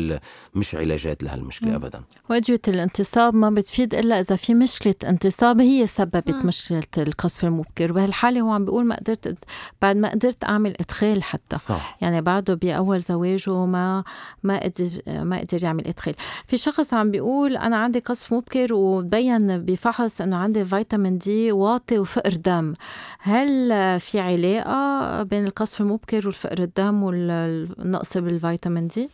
[0.55, 2.01] مش علاجات لهالمشكلة ابدا.
[2.29, 6.47] وادويه الانتصاب ما بتفيد إلا إذا في مشكلة انتصاب هي سببت م.
[6.47, 7.91] مشكلة القصف المبكر.
[7.91, 9.37] وبهالحاله هو عم بيقول ما قدرت
[9.81, 11.57] بعد ما قدرت أعمل إدخال حتى.
[11.57, 11.97] صح.
[12.01, 14.03] يعني بعده بأول زواجه ما
[14.43, 16.13] ما قدر ما قدر يعمل إدخال.
[16.47, 21.99] في شخص عم بيقول أنا عندي قصف مبكر وبين بفحص إنه عندي فيتامين دي واطي
[21.99, 22.73] وفقر دم.
[23.19, 23.69] هل
[23.99, 29.09] في علاقة بين القصف المبكر والفقر الدم والنقص بالفيتامين دي؟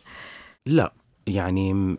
[0.66, 0.92] لا
[1.26, 1.96] يعني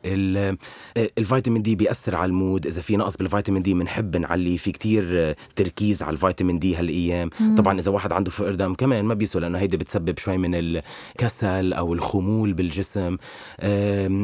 [1.17, 2.65] الفيتامين دي بيأثر على ال mood.
[2.67, 4.57] إذا في نقص بالفيتامين دي بنحب نعلي.
[4.57, 7.29] في كتير تركيز على الفيتامين دي هالأيام.
[7.39, 7.55] مم.
[7.55, 11.73] طبعا إذا واحد عنده فقر دم كمان ما بيسوى لأنه هيدي بتسبب شوي من الكسل
[11.73, 13.17] أو الخمول بالجسم.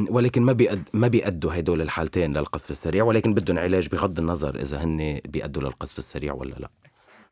[0.09, 4.83] ولكن ما بيقد ما بيأدوا هدول الحالتين للقذف السريع ولكن بدهم علاج بغض النظر إذا
[4.83, 6.69] هن بيأدوا للقذف السريع ولا لا.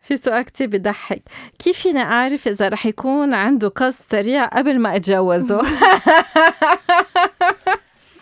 [0.04, 1.22] في سؤال كتير بضحك
[1.60, 5.62] كيف فيني أعرف إذا رح يكون عنده قذف سريع قبل ما أتجوزه؟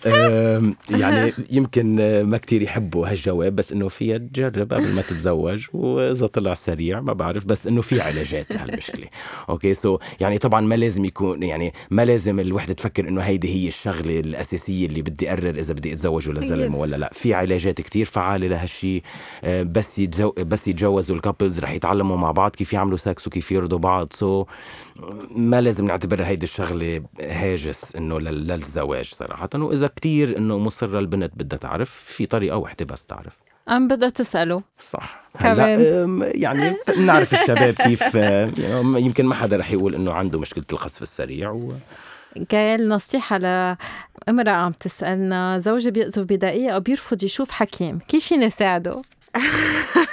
[1.01, 6.53] يعني يمكن ما كتير يحبوا هالجواب بس إنه فيها تجرب قبل ما تتزوج وإذا طلع
[6.53, 9.07] سريع ما بعرف بس إنه في علاجات لهالمشكلة.
[9.49, 13.67] okay so يعني طبعا ما لازم يكون يعني ما لازم الوحدة تفكر إنه هيدي هي
[13.67, 17.09] الشغلة الأساسية اللي بدي أقرر إذا بدي أتزوج ولا زلمة ولا لا.
[17.13, 19.03] في علاجات كتير فعالة لهالشيء
[19.43, 23.51] آه، بس يتزو بس يتجوزوا ال couples رح يتعلموا مع بعض كيف يعملوا سكس وكيف
[23.51, 24.13] يرضوا بعض.
[24.13, 24.45] so
[25.35, 29.49] ما لازم نعتبر هيدي الشغلة هاجس إنه للزواج صراحة.
[29.55, 33.37] وإذا كتير إنه مصره البنت بدها تعرف في طريقة وحدة بس تعرف.
[33.67, 34.61] عم بدها تسأله.
[34.79, 35.21] صح.
[35.37, 35.75] هلأ
[36.35, 38.15] يعني بنعرف الشباب كيف
[39.05, 41.71] يمكن ما حدا رح يقول إنه عنده مشكلة القصف السريع و...
[42.51, 49.01] جايل نصيحة لامرأة عم تسألنا زوجي بيقذف بدقيقة وبيرفض يشوف حكيم كيف فيني ساعده؟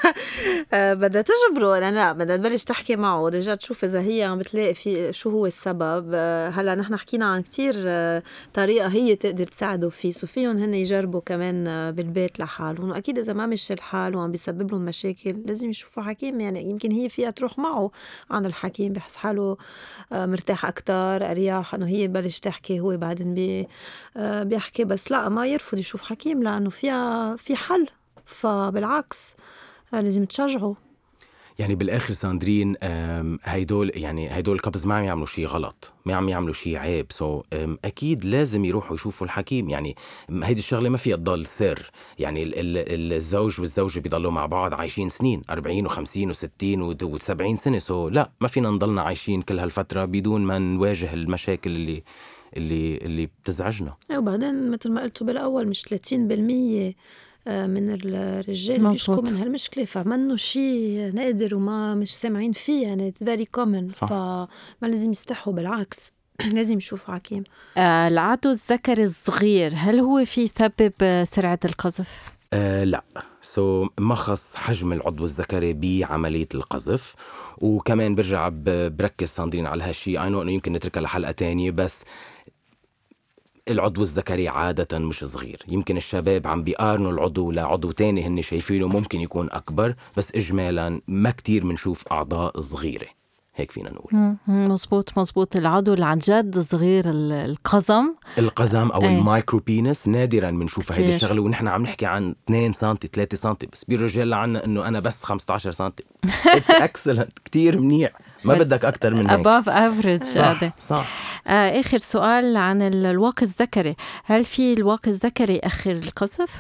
[0.73, 1.79] آه، بدها تجبره.
[1.79, 3.23] لا بدها تبلش تحكي معه.
[3.23, 6.11] ورجع تشوف إذا هي عم بتلاقي في شو هو السبب.
[6.15, 8.23] آه، هلأ نحن حكينا عن كتير آه،
[8.55, 10.11] طريقة هي تقدر تساعده فيه.
[10.11, 12.91] سو فيهم هن يجربوا كمان بالبيت لحالهم.
[12.91, 16.41] واكيد إذا ما مشي الحال وعم بيسبب لهم مشاكل لازم يشوفوا حكيم.
[16.41, 17.91] يعني يمكن هي فيها تروح معه
[18.31, 18.93] عن الحكيم.
[18.93, 19.57] بحس حاله
[20.13, 21.75] مرتاح أكثر أريح.
[21.75, 23.69] إنه هي بلش تحكي هو بعدين بي
[24.17, 24.85] بيحكي.
[24.85, 27.89] بس لا ما يرفض يشوف حكيم لأنه فيها في حل.
[28.29, 29.37] فبالعكس
[29.93, 30.77] لازم تشجعه
[31.59, 32.77] يعني بالآخر ساندرين
[33.45, 37.07] هيدول يعني هيدول ال couples ما عم يعملوا شيء غلط ما عم يعملوا شيء عيب.
[37.11, 37.45] so,
[37.85, 39.71] أكيد لازم يروحوا يشوفوا الحكيم.
[39.71, 39.97] يعني
[40.31, 41.91] هيدي الشغلة ما فيها تضل سر.
[42.19, 45.93] يعني ال ال الزوج والزوجة بيضلوا مع بعض عايشين سنين 40 و50
[46.33, 47.79] و60 و70 سنة.
[47.79, 52.03] so, لا ما فينا نضلنا عايشين كل هالفترة بدون ما نواجه المشاكل اللي
[52.57, 53.95] اللي اللي بتزعجنا.
[54.17, 56.95] وبعدين مثل ما قلتوا بالأول مش 30% آه،
[57.49, 63.89] من الرجال بيشكوا من هالمشكله فمنه شيء نادر وما مش سامعين فيه يعني very common
[63.89, 64.49] فما
[64.83, 66.13] لازم يستحوا بالعكس
[66.55, 67.45] لازم يشوفوا حكيم.
[67.77, 73.05] آه العدو الذكري الصغير هل هو في سبب سرعة القذف؟ آه لا.
[73.43, 77.15] سو so, ما خص حجم العضو الذكري بعملية القذف.
[77.59, 78.49] وكمان برجع
[78.89, 82.05] بركز ساندرين على هالشيء اي إنه يمكن نتركها لحلقة تانية بس
[83.69, 85.63] العضو الذكري عادة مش صغير.
[85.69, 91.31] يمكن الشباب عم بيقارنوا العضو لعضو تاني هن شايفينه ممكن يكون أكبر بس إجمالا ما
[91.31, 93.18] كتير منشوف أعضاء صغيرة.
[93.59, 94.37] هيك فينا نقول.
[94.47, 98.15] مزبوط مزبوط العضو عن جد صغير القزم.
[98.39, 99.19] القزم أو إيه.
[99.19, 103.85] ال micropenis نادرا بنشوف هيدي الشغلة ونحن عم نحكي عن 2 سم 3 سم بس
[103.85, 105.91] بالرجال عنا إنه أنا بس 15 سم
[106.47, 108.13] it's excellent كثير منيح.
[108.45, 109.41] ما بدك أكثر من هيك.
[109.41, 111.07] above average صح صح.
[111.47, 113.97] آه آخر سؤال عن الواقي الذكري.
[114.25, 116.51] هل في الواقي الذكري يأخر القذف؟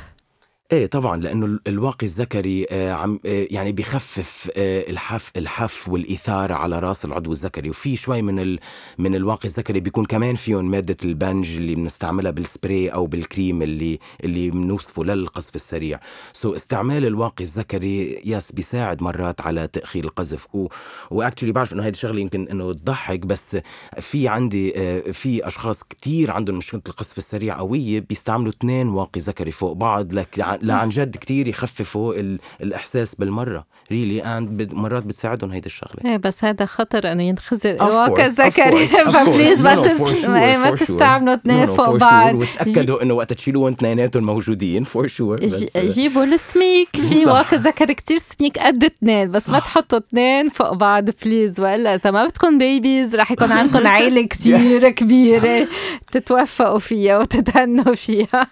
[0.72, 6.78] إيه طبعا لأنه الواقي الذكري آه عم آه يعني بخفف آه الحف الحف والإثارة على
[6.78, 7.70] رأس العضو الذكري.
[7.70, 8.60] وفي شوي من ال
[8.98, 14.50] من الواقي الذكري بيكون كمان فيهم مادة البنج اللي بنستعملها بالسبراي أو بالكريم اللي اللي
[14.50, 16.00] بنوصفه للقذف السريع.
[16.32, 20.48] so استعمال الواقي الذكري yes بيساعد مرات على تأخير القذف.
[21.10, 23.56] و actually بعرف إنه هيدي الشغله يمكن إنه تضحك بس
[24.00, 24.72] في عندي
[25.12, 30.57] في أشخاص كتير عندهم مشكلة القذف السريع قوية بيستعملوا اثنين واقي ذكري فوق بعض لك
[30.62, 32.14] لعن جد كتير يخففوا
[32.60, 33.66] الإحساس بالمرة.
[33.92, 36.04] really and مرات بتساعدهم هيدي الشغلة.
[36.04, 37.70] إيه بس هذا خطر إنه ينخزق.
[37.70, 44.84] الواقي الذكري ف please ما تستعملوا اثنين فوق بعض وتأكدوا إنه وقت تشيلوهم اثنيناتهم موجودين
[44.84, 45.36] for sure
[45.76, 48.58] جيبوا السميك في واقي ذكري كتير سميك.
[48.58, 53.32] قد اثنين بس ما تحطوا اثنين فوق بعض please وإلا إذا ما بدكم babies رح
[53.32, 55.68] يكون عندكم عيلة كتير كبيرة.
[56.12, 58.46] تتوفقوا فيها وتتهنوا فيها.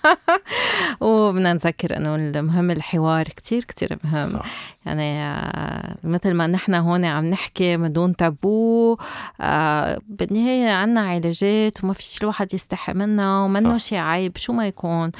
[1.00, 4.24] وبدنا نذكر انه المهم الحوار كتير كتير مهم.
[4.24, 4.46] صح.
[4.86, 8.96] يعني آه، مثل ما نحن هون عم نحكي من دون تابو
[9.40, 14.36] آه، بالنهاية عنا علاجات وما في شي الواحد يستحي منها ومنه شي عيب.
[14.36, 15.10] شو ما يكون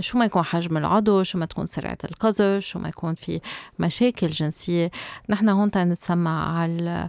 [0.00, 3.40] شو ما يكون حجم العضو شو ما تكون سرعة القذف شو ما يكون في
[3.78, 4.90] مشاكل جنسية.
[5.28, 7.08] نحن هون تنتسمع على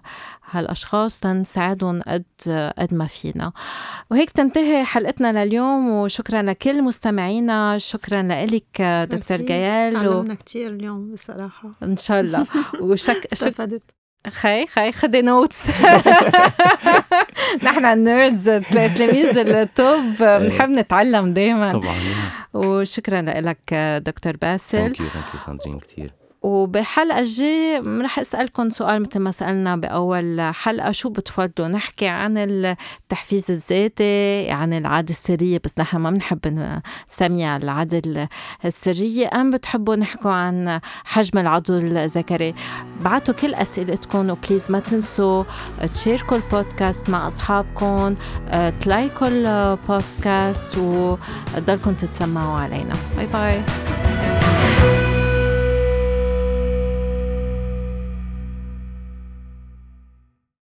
[0.54, 2.24] هالأشخاص تنساعدهم قد
[2.78, 3.52] قد ما فينا.
[4.12, 7.78] وهيك تنتهي حلقتنا لليوم وشكرا لكل مستمعينا.
[7.78, 8.82] شكرا لك
[9.12, 10.38] دكتور جيال تعلمنا و...
[10.46, 11.70] كثير اليوم بصراحة.
[11.84, 12.46] إن شاء الله.
[12.82, 13.84] وشك استفدت.
[14.28, 15.70] خي خي خدي notes
[17.64, 21.96] نحن ال nerds تلاميذ ال top بنحب نتعلم دائما طبعا.
[22.54, 23.74] وشكرا لك
[24.06, 24.78] دكتور باسل.
[24.78, 26.14] thank you thank you ساندرين كثير
[26.44, 33.52] وبحلقة الجاية رح أسألكم سؤال مثل ما سألنا بأول حلقة شو بتفضلوا؟ نحكي عن التحفيز
[33.52, 36.40] الذاتي عن العادة السرية بس نحن ما بنحب
[37.10, 38.30] نسميها العادة
[38.66, 42.56] السرية أم بتحبوا نحكوا عن حجم العضو الذكري؟
[43.02, 45.44] بعتوا كل أسئلتكم و please ما تنسوا
[45.94, 48.16] تشاركوا البودكاست مع أصحابكم
[48.82, 52.94] تلايكوا البودكاست وتضلكم تتسمعوا علينا.
[53.18, 53.62] bye bye.